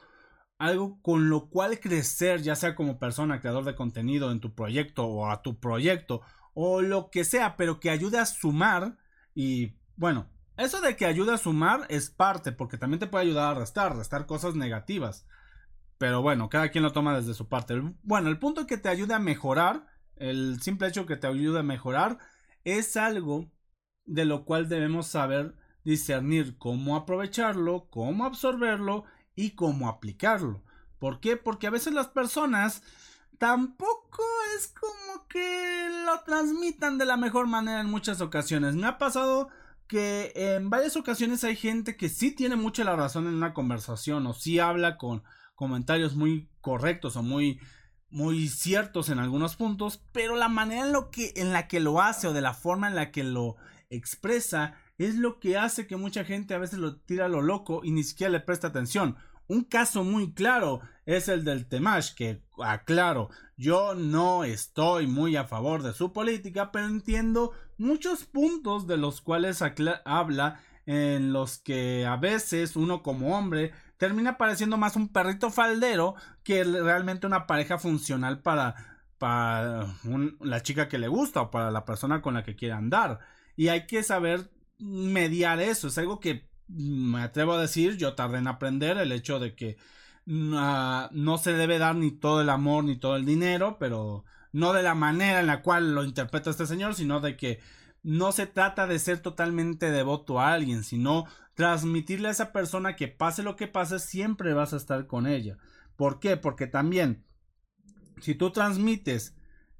algo 0.60 1.02
con 1.02 1.30
lo 1.30 1.50
cual 1.50 1.80
crecer, 1.80 2.42
ya 2.42 2.56
sea 2.56 2.76
como 2.76 3.00
persona, 3.00 3.40
creador 3.40 3.64
de 3.66 3.76
contenido 3.76 4.32
en 4.32 4.42
tu 4.42 4.54
proyecto 4.54 5.06
o 5.06 5.30
a 5.30 5.42
tu 5.42 5.60
proyecto 5.60 6.22
o 6.54 6.82
lo 6.82 7.10
que 7.10 7.24
sea, 7.24 7.56
pero 7.58 7.80
que 7.80 7.90
ayude 7.90 8.20
a 8.20 8.26
sumar 8.26 8.98
y 9.34 9.78
bueno, 9.96 10.30
eso 10.58 10.82
de 10.82 10.98
que 10.98 11.06
ayude 11.06 11.34
a 11.34 11.38
sumar 11.38 11.86
es 11.90 12.10
parte, 12.10 12.52
porque 12.52 12.78
también 12.78 13.00
te 13.00 13.08
puede 13.08 13.26
ayudar 13.26 13.56
a 13.56 13.60
restar, 13.60 13.96
restar 13.96 14.26
cosas 14.26 14.56
negativas. 14.56 15.26
Pero 16.00 16.22
bueno, 16.22 16.50
cada 16.50 16.70
quien 16.70 16.84
lo 16.84 16.94
toma 16.94 17.16
desde 17.16 17.34
su 17.34 17.50
parte. 17.50 17.80
Bueno, 18.04 18.30
el 18.30 18.40
punto 18.40 18.66
que 18.66 18.78
te 18.78 18.88
ayude 18.88 19.14
a 19.14 19.20
mejorar, 19.20 19.86
el 20.16 20.62
simple 20.62 20.88
hecho 20.88 21.06
que 21.06 21.18
te 21.18 21.28
ayude 21.28 21.60
a 21.60 21.64
mejorar, 21.64 22.18
es 22.64 22.96
algo 22.96 23.52
de 24.06 24.24
lo 24.24 24.46
cual 24.46 24.70
debemos 24.70 25.08
saber 25.08 25.56
discernir 25.84 26.58
cómo 26.58 26.96
aprovecharlo, 26.96 27.90
cómo 27.90 28.26
absorberlo 28.26 29.04
y 29.36 29.52
cómo 29.52 29.90
aplicarlo. 29.90 30.64
¿Por 31.00 31.20
qué? 31.20 31.36
Porque 31.36 31.68
a 31.68 31.72
veces 31.72 31.94
las 31.94 32.08
personas 32.08 32.82
tampoco 33.38 34.24
es 34.58 34.70
como 34.70 35.28
que 35.28 35.90
lo 36.06 36.22
transmitan 36.22 36.98
de 36.98 37.06
la 37.06 37.18
mejor 37.18 37.48
manera 37.48 37.82
en 37.82 37.88
muchas 37.88 38.22
ocasiones. 38.22 38.74
Me 38.74 38.88
ha 38.88 38.98
pasado 38.98 39.50
que 39.86 40.32
en 40.34 40.70
varias 40.70 40.96
ocasiones 40.96 41.44
hay 41.44 41.58
gente 41.58 41.98
que 41.98 42.08
sí 42.08 42.32
tiene 42.32 42.56
mucha 42.56 42.86
la 42.86 42.96
razón 42.96 43.28
en 43.28 43.34
una 43.34 43.54
conversación 43.54 44.26
o 44.28 44.34
sí 44.34 44.60
habla 44.60 44.98
con 44.98 45.24
comentarios 45.60 46.16
muy 46.16 46.48
correctos 46.62 47.18
o 47.18 47.22
muy 47.22 47.60
muy 48.10 48.48
ciertos 48.48 49.10
en 49.10 49.20
algunos 49.20 49.58
puntos, 49.58 50.02
pero 50.14 50.38
la 50.38 50.48
manera 50.48 50.86
en, 50.86 50.94
lo 50.94 51.12
que, 51.12 51.34
en 51.36 51.52
la 51.52 51.68
que 51.68 51.82
lo 51.82 52.02
hace 52.02 52.28
o 52.28 52.34
de 52.34 52.40
la 52.40 52.54
forma 52.54 52.88
en 52.88 52.96
la 52.96 53.12
que 53.12 53.26
lo 53.26 53.58
expresa 53.90 54.76
es 54.98 55.16
lo 55.16 55.42
que 55.42 55.58
hace 55.58 55.86
que 55.86 55.98
mucha 55.98 56.24
gente 56.24 56.54
a 56.54 56.60
veces 56.60 56.80
lo 56.80 56.96
tira 56.96 57.26
a 57.26 57.30
lo 57.30 57.42
loco 57.42 57.82
y 57.84 57.92
ni 57.92 58.04
siquiera 58.04 58.32
le 58.32 58.40
presta 58.40 58.68
atención. 58.68 59.18
Un 59.48 59.66
caso 59.66 60.06
muy 60.06 60.34
claro 60.34 60.80
es 61.06 61.28
el 61.28 61.44
del 61.44 61.68
Temash, 61.68 62.14
que 62.14 62.42
aclaro, 62.64 63.30
yo 63.58 63.96
no 63.96 64.46
estoy 64.46 65.08
muy 65.08 65.36
a 65.36 65.44
favor 65.44 65.84
de 65.84 65.94
su 65.94 66.14
política, 66.14 66.72
pero 66.72 66.88
entiendo 66.88 67.52
muchos 67.78 68.24
puntos 68.24 68.88
de 68.88 68.96
los 68.96 69.20
cuales 69.20 69.62
habla 70.06 70.62
en 70.86 71.34
los 71.34 71.60
que 71.60 72.06
a 72.06 72.16
veces 72.16 72.76
uno 72.76 73.04
como 73.04 73.38
hombre 73.38 73.74
termina 74.00 74.38
pareciendo 74.38 74.78
más 74.78 74.96
un 74.96 75.10
perrito 75.10 75.52
faldero 75.52 76.16
que 76.42 76.64
realmente 76.64 77.28
una 77.28 77.46
pareja 77.46 77.78
funcional 77.78 78.42
para, 78.42 79.04
para 79.18 79.88
la 80.40 80.64
chica 80.64 80.88
que 80.88 80.98
le 80.98 81.10
gusta 81.10 81.42
o 81.42 81.52
para 81.52 81.70
la 81.70 81.84
persona 81.84 82.22
con 82.22 82.34
la 82.34 82.44
que 82.44 82.56
quiere 82.56 82.74
andar. 82.74 83.20
Y 83.58 83.68
hay 83.68 83.88
que 83.88 84.02
saber 84.02 84.50
mediar 84.80 85.60
eso, 85.60 85.90
es 85.90 85.98
algo 85.98 86.22
que 86.22 86.48
me 86.70 87.22
atrevo 87.22 87.54
a 87.54 87.62
decir, 87.62 87.98
yo 87.98 88.16
tardé 88.16 88.38
en 88.38 88.48
aprender 88.48 88.98
el 88.98 89.12
hecho 89.12 89.38
de 89.38 89.54
que 89.54 89.78
mm, 90.26 90.54
ah, 90.56 91.10
no 91.12 91.38
se 91.38 91.52
debe 91.52 91.78
dar 91.78 91.96
ni 91.96 92.12
todo 92.12 92.42
el 92.42 92.50
amor 92.50 92.86
ni 92.86 92.96
todo 92.96 93.18
el 93.18 93.26
dinero, 93.26 93.78
pero 93.80 94.24
no 94.54 94.72
de 94.72 94.82
la 94.82 94.96
manera 94.96 95.42
en 95.42 95.48
la 95.48 95.62
cual 95.62 95.94
lo 95.94 96.06
interpreta 96.06 96.52
este 96.52 96.66
señor, 96.66 96.96
sino 96.96 97.20
de 97.20 97.36
que 97.36 97.60
no 98.04 98.32
se 98.32 98.48
trata 98.48 98.88
de 98.88 99.00
ser 99.00 99.20
totalmente 99.20 99.92
devoto 99.92 100.40
a 100.40 100.54
alguien, 100.54 100.84
sino 100.84 101.26
transmitirle 101.54 102.30
a 102.30 102.32
esa 102.32 102.52
persona 102.52 102.96
que 102.96 103.08
pase 103.08 103.44
lo 103.44 103.56
que 103.56 103.68
pase, 103.68 104.00
siempre 104.00 104.54
vas 104.54 104.74
a 104.74 104.78
estar 104.78 105.08
con 105.08 105.28
ella. 105.28 105.58
¿Por 105.96 106.20
qué? 106.20 106.38
Porque 106.38 106.68
también, 106.68 107.26
si 108.22 108.36
tú 108.36 108.52
transmites 108.52 109.36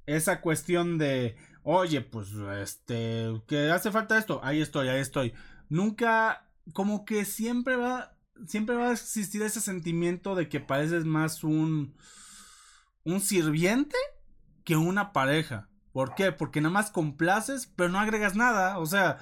esa 0.06 0.40
cuestión 0.42 0.98
de, 0.98 1.36
oye, 1.62 2.02
pues, 2.02 2.28
este, 2.62 3.42
que 3.46 3.70
hace 3.70 3.90
falta 3.90 4.18
esto, 4.18 4.40
ahí 4.42 4.60
estoy, 4.60 4.88
ahí 4.88 5.00
estoy, 5.00 5.32
nunca 5.68 6.50
como 6.74 7.04
que 7.04 7.24
siempre 7.24 7.76
va, 7.76 8.16
siempre 8.46 8.76
va 8.76 8.90
a 8.90 8.92
existir 8.92 9.42
ese 9.42 9.60
sentimiento 9.60 10.34
de 10.34 10.48
que 10.48 10.60
pareces 10.60 11.04
más 11.04 11.42
un, 11.42 11.96
un 13.04 13.20
sirviente 13.20 13.96
que 14.64 14.76
una 14.76 15.12
pareja. 15.12 15.68
¿Por 15.92 16.14
qué? 16.14 16.32
Porque 16.32 16.60
nada 16.60 16.72
más 16.72 16.90
complaces, 16.90 17.66
pero 17.66 17.88
no 17.88 17.98
agregas 17.98 18.36
nada. 18.36 18.78
O 18.78 18.86
sea, 18.86 19.18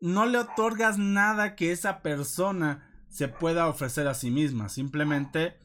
no 0.00 0.26
le 0.26 0.38
otorgas 0.38 0.98
nada 0.98 1.54
que 1.54 1.72
esa 1.72 2.02
persona 2.02 2.88
se 3.08 3.28
pueda 3.28 3.68
ofrecer 3.68 4.08
a 4.08 4.14
sí 4.14 4.30
misma. 4.30 4.68
Simplemente, 4.68 5.58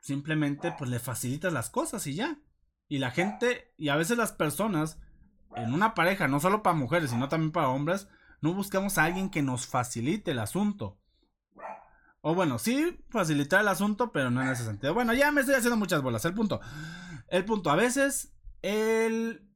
simplemente, 0.00 0.74
pues 0.76 0.90
le 0.90 0.98
facilitas 0.98 1.52
las 1.52 1.70
cosas 1.70 2.06
y 2.06 2.14
ya. 2.14 2.38
Y 2.88 2.98
la 2.98 3.12
gente, 3.12 3.72
y 3.78 3.88
a 3.90 3.96
veces 3.96 4.18
las 4.18 4.32
personas, 4.32 4.98
en 5.54 5.72
una 5.72 5.94
pareja, 5.94 6.26
no 6.26 6.40
solo 6.40 6.62
para 6.62 6.76
mujeres, 6.76 7.10
sino 7.10 7.28
también 7.28 7.52
para 7.52 7.68
hombres, 7.68 8.08
no 8.40 8.52
buscamos 8.52 8.98
a 8.98 9.04
alguien 9.04 9.30
que 9.30 9.42
nos 9.42 9.66
facilite 9.66 10.32
el 10.32 10.40
asunto. 10.40 10.98
O 12.22 12.34
bueno, 12.34 12.58
sí, 12.58 13.04
facilitar 13.10 13.60
el 13.60 13.68
asunto, 13.68 14.12
pero 14.12 14.30
no 14.30 14.42
en 14.42 14.48
ese 14.48 14.64
sentido. 14.64 14.92
Bueno, 14.92 15.14
ya 15.14 15.30
me 15.30 15.40
estoy 15.40 15.54
haciendo 15.54 15.76
muchas 15.76 16.02
bolas. 16.02 16.24
El 16.24 16.34
punto. 16.34 16.60
El 17.28 17.44
punto. 17.44 17.70
A 17.70 17.76
veces, 17.76 18.34
el. 18.62 19.46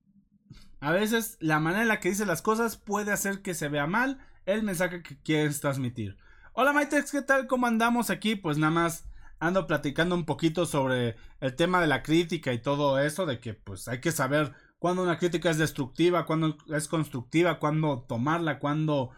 A 0.80 0.92
veces, 0.92 1.38
la 1.40 1.60
manera 1.60 1.82
en 1.82 1.88
la 1.88 2.00
que 2.00 2.10
dice 2.10 2.26
las 2.26 2.42
cosas 2.42 2.76
puede 2.76 3.10
hacer 3.12 3.40
que 3.40 3.54
se 3.54 3.68
vea 3.68 3.86
mal 3.86 4.18
el 4.44 4.62
mensaje 4.62 5.02
que 5.02 5.18
quieres 5.22 5.60
transmitir. 5.60 6.18
Hola, 6.52 6.72
Maitex, 6.72 7.10
¿qué 7.10 7.22
tal? 7.22 7.46
¿Cómo 7.46 7.66
andamos 7.66 8.10
aquí? 8.10 8.36
Pues 8.36 8.58
nada 8.58 8.70
más 8.70 9.08
ando 9.40 9.66
platicando 9.66 10.14
un 10.14 10.24
poquito 10.24 10.66
sobre 10.66 11.16
el 11.40 11.56
tema 11.56 11.80
de 11.80 11.86
la 11.86 12.02
crítica 12.02 12.52
y 12.52 12.60
todo 12.60 12.98
eso, 12.98 13.26
de 13.26 13.40
que 13.40 13.54
pues 13.54 13.88
hay 13.88 14.00
que 14.00 14.12
saber 14.12 14.52
cuando 14.78 15.02
una 15.02 15.18
crítica 15.18 15.50
es 15.50 15.58
destructiva, 15.58 16.26
cuando 16.26 16.56
es 16.74 16.88
constructiva, 16.88 17.58
cuando 17.58 18.04
tomarla, 18.06 18.58
cuando, 18.58 19.10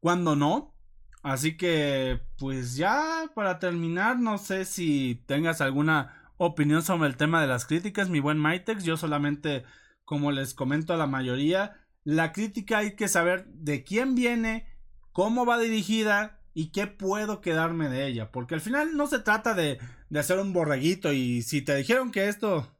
cuando 0.00 0.36
no. 0.36 0.74
Así 1.22 1.58
que, 1.58 2.22
pues 2.38 2.76
ya 2.76 3.30
para 3.34 3.58
terminar, 3.58 4.18
no 4.18 4.38
sé 4.38 4.64
si 4.64 5.22
tengas 5.26 5.60
alguna 5.60 6.19
opinión 6.42 6.82
sobre 6.82 7.06
el 7.06 7.18
tema 7.18 7.42
de 7.42 7.46
las 7.46 7.66
críticas, 7.66 8.08
mi 8.08 8.18
buen 8.18 8.38
Maitex. 8.38 8.82
Yo 8.82 8.96
solamente, 8.96 9.64
como 10.06 10.32
les 10.32 10.54
comento 10.54 10.94
a 10.94 10.96
la 10.96 11.06
mayoría, 11.06 11.76
la 12.02 12.32
crítica 12.32 12.78
hay 12.78 12.96
que 12.96 13.08
saber 13.08 13.44
de 13.46 13.84
quién 13.84 14.14
viene, 14.14 14.66
cómo 15.12 15.44
va 15.44 15.58
dirigida 15.58 16.40
y 16.54 16.72
qué 16.72 16.86
puedo 16.86 17.42
quedarme 17.42 17.90
de 17.90 18.06
ella. 18.06 18.32
Porque 18.32 18.54
al 18.54 18.62
final 18.62 18.96
no 18.96 19.06
se 19.06 19.18
trata 19.18 19.52
de, 19.52 19.78
de 20.08 20.18
hacer 20.18 20.38
un 20.38 20.54
borreguito 20.54 21.12
y 21.12 21.42
si 21.42 21.60
te 21.60 21.76
dijeron 21.76 22.10
que 22.10 22.28
esto 22.28 22.74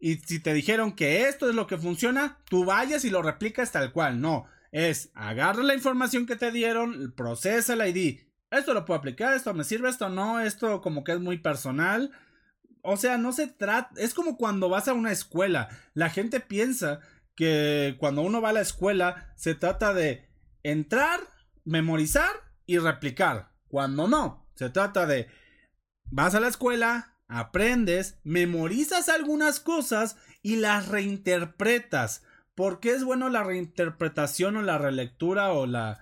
y 0.00 0.16
si 0.16 0.40
te 0.40 0.54
dijeron 0.54 0.92
que 0.92 1.28
esto 1.28 1.50
es 1.50 1.54
lo 1.54 1.66
que 1.66 1.76
funciona, 1.76 2.38
tú 2.48 2.64
vayas 2.64 3.04
y 3.04 3.10
lo 3.10 3.20
replicas 3.20 3.70
tal 3.70 3.92
cual. 3.92 4.18
No, 4.18 4.46
es 4.70 5.10
agarra 5.14 5.62
la 5.62 5.74
información 5.74 6.24
que 6.24 6.36
te 6.36 6.50
dieron, 6.50 7.12
procesa 7.14 7.86
y 7.86 7.92
di, 7.92 8.20
esto 8.50 8.72
lo 8.72 8.86
puedo 8.86 8.98
aplicar, 8.98 9.34
esto 9.34 9.52
me 9.52 9.62
sirve, 9.62 9.90
esto 9.90 10.08
no, 10.08 10.40
esto 10.40 10.80
como 10.80 11.04
que 11.04 11.12
es 11.12 11.20
muy 11.20 11.36
personal. 11.36 12.10
O 12.82 12.96
sea, 12.96 13.16
no 13.16 13.32
se 13.32 13.46
trata, 13.46 13.90
es 14.00 14.12
como 14.12 14.36
cuando 14.36 14.68
vas 14.68 14.88
a 14.88 14.92
una 14.92 15.12
escuela. 15.12 15.68
La 15.94 16.10
gente 16.10 16.40
piensa 16.40 17.00
que 17.36 17.96
cuando 17.98 18.22
uno 18.22 18.40
va 18.40 18.50
a 18.50 18.54
la 18.54 18.60
escuela 18.60 19.32
se 19.36 19.54
trata 19.54 19.94
de 19.94 20.28
entrar, 20.62 21.20
memorizar 21.64 22.30
y 22.66 22.78
replicar. 22.78 23.52
Cuando 23.68 24.08
no, 24.08 24.50
se 24.54 24.68
trata 24.68 25.06
de 25.06 25.28
vas 26.10 26.34
a 26.34 26.40
la 26.40 26.48
escuela, 26.48 27.16
aprendes, 27.28 28.18
memorizas 28.24 29.08
algunas 29.08 29.60
cosas 29.60 30.16
y 30.42 30.56
las 30.56 30.88
reinterpretas. 30.88 32.24
¿Por 32.54 32.80
qué 32.80 32.90
es 32.90 33.04
bueno 33.04 33.30
la 33.30 33.44
reinterpretación 33.44 34.56
o 34.56 34.62
la 34.62 34.76
relectura 34.76 35.52
o 35.52 35.66
la 35.66 36.01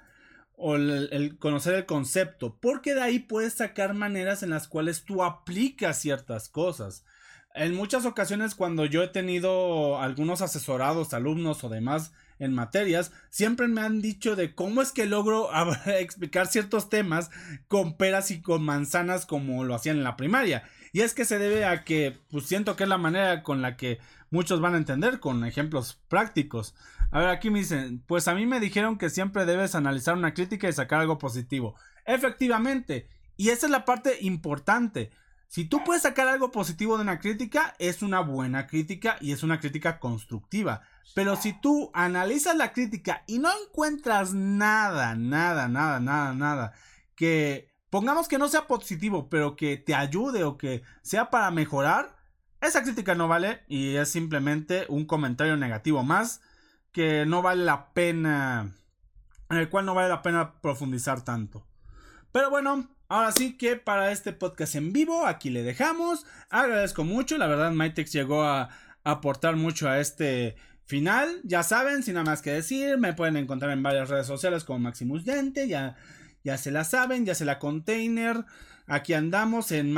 o 0.60 0.76
el, 0.76 1.36
conocer 1.38 1.74
el 1.74 1.86
concepto? 1.86 2.56
Porque 2.60 2.94
de 2.94 3.02
ahí 3.02 3.18
puedes 3.18 3.54
sacar 3.54 3.94
maneras 3.94 4.42
en 4.42 4.50
las 4.50 4.68
cuales 4.68 5.04
tú 5.04 5.24
aplicas 5.24 6.00
ciertas 6.00 6.48
cosas. 6.48 7.04
En 7.54 7.74
muchas 7.74 8.06
ocasiones 8.06 8.54
cuando 8.54 8.84
yo 8.84 9.02
he 9.02 9.08
tenido 9.08 9.98
algunos 10.00 10.42
asesorados, 10.42 11.14
alumnos 11.14 11.64
o 11.64 11.68
demás 11.68 12.12
en 12.38 12.54
materias, 12.54 13.12
siempre 13.28 13.68
me 13.68 13.80
han 13.80 14.00
dicho 14.00 14.36
de 14.36 14.54
cómo 14.54 14.82
es 14.82 14.92
que 14.92 15.06
logro 15.06 15.50
explicar 15.86 16.46
ciertos 16.46 16.88
temas 16.88 17.30
con 17.66 17.96
peras 17.96 18.30
y 18.30 18.40
con 18.40 18.62
manzanas 18.62 19.26
como 19.26 19.64
lo 19.64 19.74
hacían 19.74 19.96
en 19.96 20.04
la 20.04 20.16
primaria. 20.16 20.62
Y 20.92 21.00
es 21.00 21.14
que 21.14 21.24
se 21.24 21.38
debe 21.38 21.64
a 21.64 21.84
que, 21.84 22.18
pues 22.30 22.46
siento 22.46 22.76
que 22.76 22.82
es 22.84 22.88
la 22.88 22.98
manera 22.98 23.42
con 23.42 23.62
la 23.62 23.76
que 23.76 23.98
muchos 24.30 24.60
van 24.60 24.74
a 24.74 24.78
entender, 24.78 25.20
con 25.20 25.44
ejemplos 25.44 26.00
prácticos. 26.08 26.74
A 27.10 27.18
ver, 27.18 27.28
aquí 27.28 27.50
me 27.50 27.60
dicen, 27.60 28.02
pues 28.06 28.28
a 28.28 28.34
mí 28.34 28.46
me 28.46 28.60
dijeron 28.60 28.98
que 28.98 29.10
siempre 29.10 29.44
debes 29.44 29.74
analizar 29.74 30.16
una 30.16 30.34
crítica 30.34 30.68
y 30.68 30.72
sacar 30.72 31.00
algo 31.00 31.18
positivo. 31.18 31.74
Efectivamente, 32.04 33.08
y 33.36 33.50
esa 33.50 33.66
es 33.66 33.72
la 33.72 33.84
parte 33.84 34.18
importante. 34.20 35.10
Si 35.48 35.64
tú 35.64 35.82
puedes 35.84 36.02
sacar 36.02 36.28
algo 36.28 36.52
positivo 36.52 36.96
de 36.96 37.02
una 37.02 37.18
crítica, 37.18 37.74
es 37.78 38.02
una 38.02 38.20
buena 38.20 38.66
crítica 38.68 39.16
y 39.20 39.32
es 39.32 39.42
una 39.42 39.58
crítica 39.58 39.98
constructiva. 39.98 40.82
Pero 41.14 41.34
si 41.34 41.52
tú 41.52 41.90
analizas 41.92 42.56
la 42.56 42.72
crítica 42.72 43.24
y 43.26 43.40
no 43.40 43.50
encuentras 43.64 44.32
nada, 44.32 45.16
nada, 45.16 45.66
nada, 45.66 45.98
nada, 45.98 46.34
nada 46.34 46.72
que 47.20 47.70
pongamos 47.90 48.28
que 48.28 48.38
no 48.38 48.48
sea 48.48 48.66
positivo, 48.66 49.28
pero 49.28 49.54
que 49.54 49.76
te 49.76 49.94
ayude 49.94 50.42
o 50.42 50.56
que 50.56 50.82
sea 51.02 51.28
para 51.28 51.50
mejorar, 51.50 52.16
esa 52.60 52.82
crítica 52.82 53.14
no 53.14 53.28
vale 53.28 53.60
y 53.68 53.96
es 53.96 54.08
simplemente 54.10 54.86
un 54.88 55.06
comentario 55.06 55.56
negativo 55.56 56.02
más 56.02 56.40
que 56.92 57.24
no 57.26 57.42
vale 57.42 57.64
la 57.64 57.92
pena, 57.92 58.72
en 59.48 59.56
el 59.56 59.68
cual 59.68 59.86
no 59.86 59.94
vale 59.94 60.08
la 60.08 60.22
pena 60.22 60.60
profundizar 60.60 61.24
tanto. 61.24 61.66
Pero 62.32 62.50
bueno, 62.50 62.88
ahora 63.08 63.32
sí 63.32 63.56
que 63.56 63.76
para 63.76 64.12
este 64.12 64.32
podcast 64.32 64.74
en 64.74 64.92
vivo, 64.92 65.26
aquí 65.26 65.50
le 65.50 65.62
dejamos. 65.62 66.26
Agradezco 66.48 67.04
mucho, 67.04 67.38
la 67.38 67.46
verdad, 67.46 67.72
Mytex 67.72 68.12
llegó 68.12 68.44
a 68.44 68.70
aportar 69.04 69.56
mucho 69.56 69.88
a 69.88 70.00
este 70.00 70.56
final. 70.84 71.40
Ya 71.44 71.62
saben, 71.62 72.02
sin 72.02 72.14
nada 72.14 72.24
más 72.24 72.42
que 72.42 72.52
decir, 72.52 72.98
me 72.98 73.14
pueden 73.14 73.36
encontrar 73.36 73.70
en 73.70 73.82
varias 73.82 74.08
redes 74.08 74.26
sociales 74.26 74.64
como 74.64 74.80
Maximus 74.80 75.24
Dente, 75.24 75.68
ya 75.68 75.96
ya 76.42 76.56
se 76.56 76.70
la 76.70 76.84
saben, 76.84 77.26
ya 77.26 77.34
se 77.34 77.44
la 77.44 77.58
container. 77.58 78.44
Aquí 78.90 79.14
andamos 79.14 79.70
en, 79.70 79.96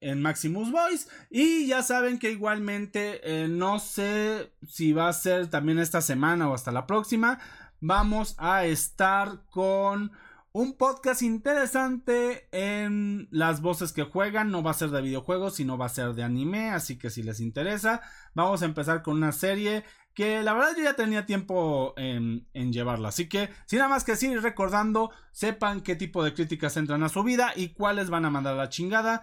en 0.00 0.20
Maximus 0.20 0.72
Voice. 0.72 1.08
Y 1.30 1.68
ya 1.68 1.80
saben 1.82 2.18
que 2.18 2.32
igualmente 2.32 3.20
eh, 3.22 3.46
no 3.46 3.78
sé 3.78 4.52
si 4.66 4.92
va 4.92 5.08
a 5.08 5.12
ser 5.12 5.46
también 5.46 5.78
esta 5.78 6.00
semana 6.00 6.48
o 6.48 6.54
hasta 6.54 6.72
la 6.72 6.88
próxima. 6.88 7.38
vamos 7.80 8.34
a 8.38 8.64
estar 8.64 9.44
con 9.48 10.10
un 10.50 10.76
podcast 10.76 11.22
interesante 11.22 12.48
en 12.50 13.28
las 13.30 13.60
voces 13.60 13.92
que 13.92 14.02
juegan. 14.02 14.50
No 14.50 14.64
va 14.64 14.72
a 14.72 14.74
ser 14.74 14.90
de 14.90 15.02
videojuegos, 15.02 15.54
sino 15.54 15.78
va 15.78 15.86
a 15.86 15.90
ser 15.90 16.14
de 16.14 16.24
anime. 16.24 16.70
Así 16.70 16.98
que 16.98 17.10
si 17.10 17.22
les 17.22 17.38
interesa, 17.38 18.02
vamos 18.34 18.62
a 18.62 18.64
empezar 18.64 19.02
con 19.02 19.18
una 19.18 19.30
serie 19.30 19.84
que 20.14 20.42
la 20.42 20.52
verdad 20.52 20.70
yo 20.76 20.84
ya 20.84 20.94
tenía 20.94 21.26
tiempo 21.26 21.94
en, 21.96 22.46
llevarla. 22.72 23.08
Así 23.08 23.28
que, 23.28 23.50
sin 23.66 23.78
nada 23.78 23.88
más 23.88 24.04
que 24.04 24.12
decir, 24.12 24.40
recordando, 24.40 25.10
sepan 25.32 25.80
qué 25.80 25.96
tipo 25.96 26.22
de 26.24 26.34
críticas 26.34 26.76
entran 26.76 27.02
a 27.02 27.08
su 27.08 27.22
vida 27.22 27.52
y 27.56 27.68
cuáles 27.70 28.10
van 28.10 28.24
a 28.24 28.30
mandar 28.30 28.54
a 28.54 28.58
la 28.58 28.68
chingada. 28.68 29.22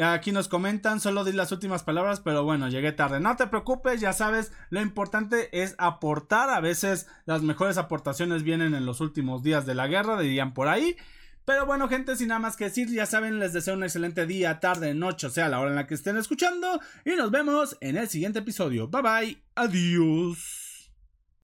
Aquí 0.00 0.32
nos 0.32 0.48
comentan, 0.48 0.98
solo 0.98 1.22
di 1.22 1.32
las 1.32 1.52
últimas 1.52 1.84
palabras, 1.84 2.20
pero 2.20 2.42
bueno, 2.42 2.68
llegué 2.68 2.90
tarde. 2.90 3.20
No 3.20 3.36
te 3.36 3.46
preocupes, 3.46 4.00
ya 4.00 4.12
sabes, 4.12 4.52
lo 4.70 4.80
importante 4.80 5.62
es 5.62 5.76
aportar. 5.78 6.50
A 6.50 6.60
veces 6.60 7.06
las 7.26 7.42
mejores 7.42 7.78
aportaciones 7.78 8.42
vienen 8.42 8.74
en 8.74 8.86
los 8.86 9.00
últimos 9.00 9.44
días 9.44 9.66
de 9.66 9.76
la 9.76 9.86
guerra, 9.86 10.18
dirían 10.18 10.52
por 10.52 10.66
ahí. 10.66 10.96
Pero 11.44 11.66
bueno, 11.66 11.88
gente, 11.88 12.16
sin 12.16 12.28
nada 12.28 12.40
más 12.40 12.56
que 12.56 12.64
decir, 12.64 12.88
ya 12.88 13.06
saben, 13.06 13.38
les 13.38 13.52
deseo 13.52 13.74
un 13.74 13.84
excelente 13.84 14.26
día, 14.26 14.60
tarde, 14.60 14.94
noche, 14.94 15.26
o 15.26 15.30
sea, 15.30 15.48
la 15.48 15.60
hora 15.60 15.70
en 15.70 15.76
la 15.76 15.86
que 15.86 15.94
estén 15.94 16.16
escuchando. 16.16 16.80
Y 17.04 17.10
nos 17.10 17.30
vemos 17.30 17.76
en 17.80 17.96
el 17.96 18.08
siguiente 18.08 18.38
episodio. 18.38 18.88
Bye 18.88 19.02
bye, 19.02 19.38
adiós. 19.54 20.63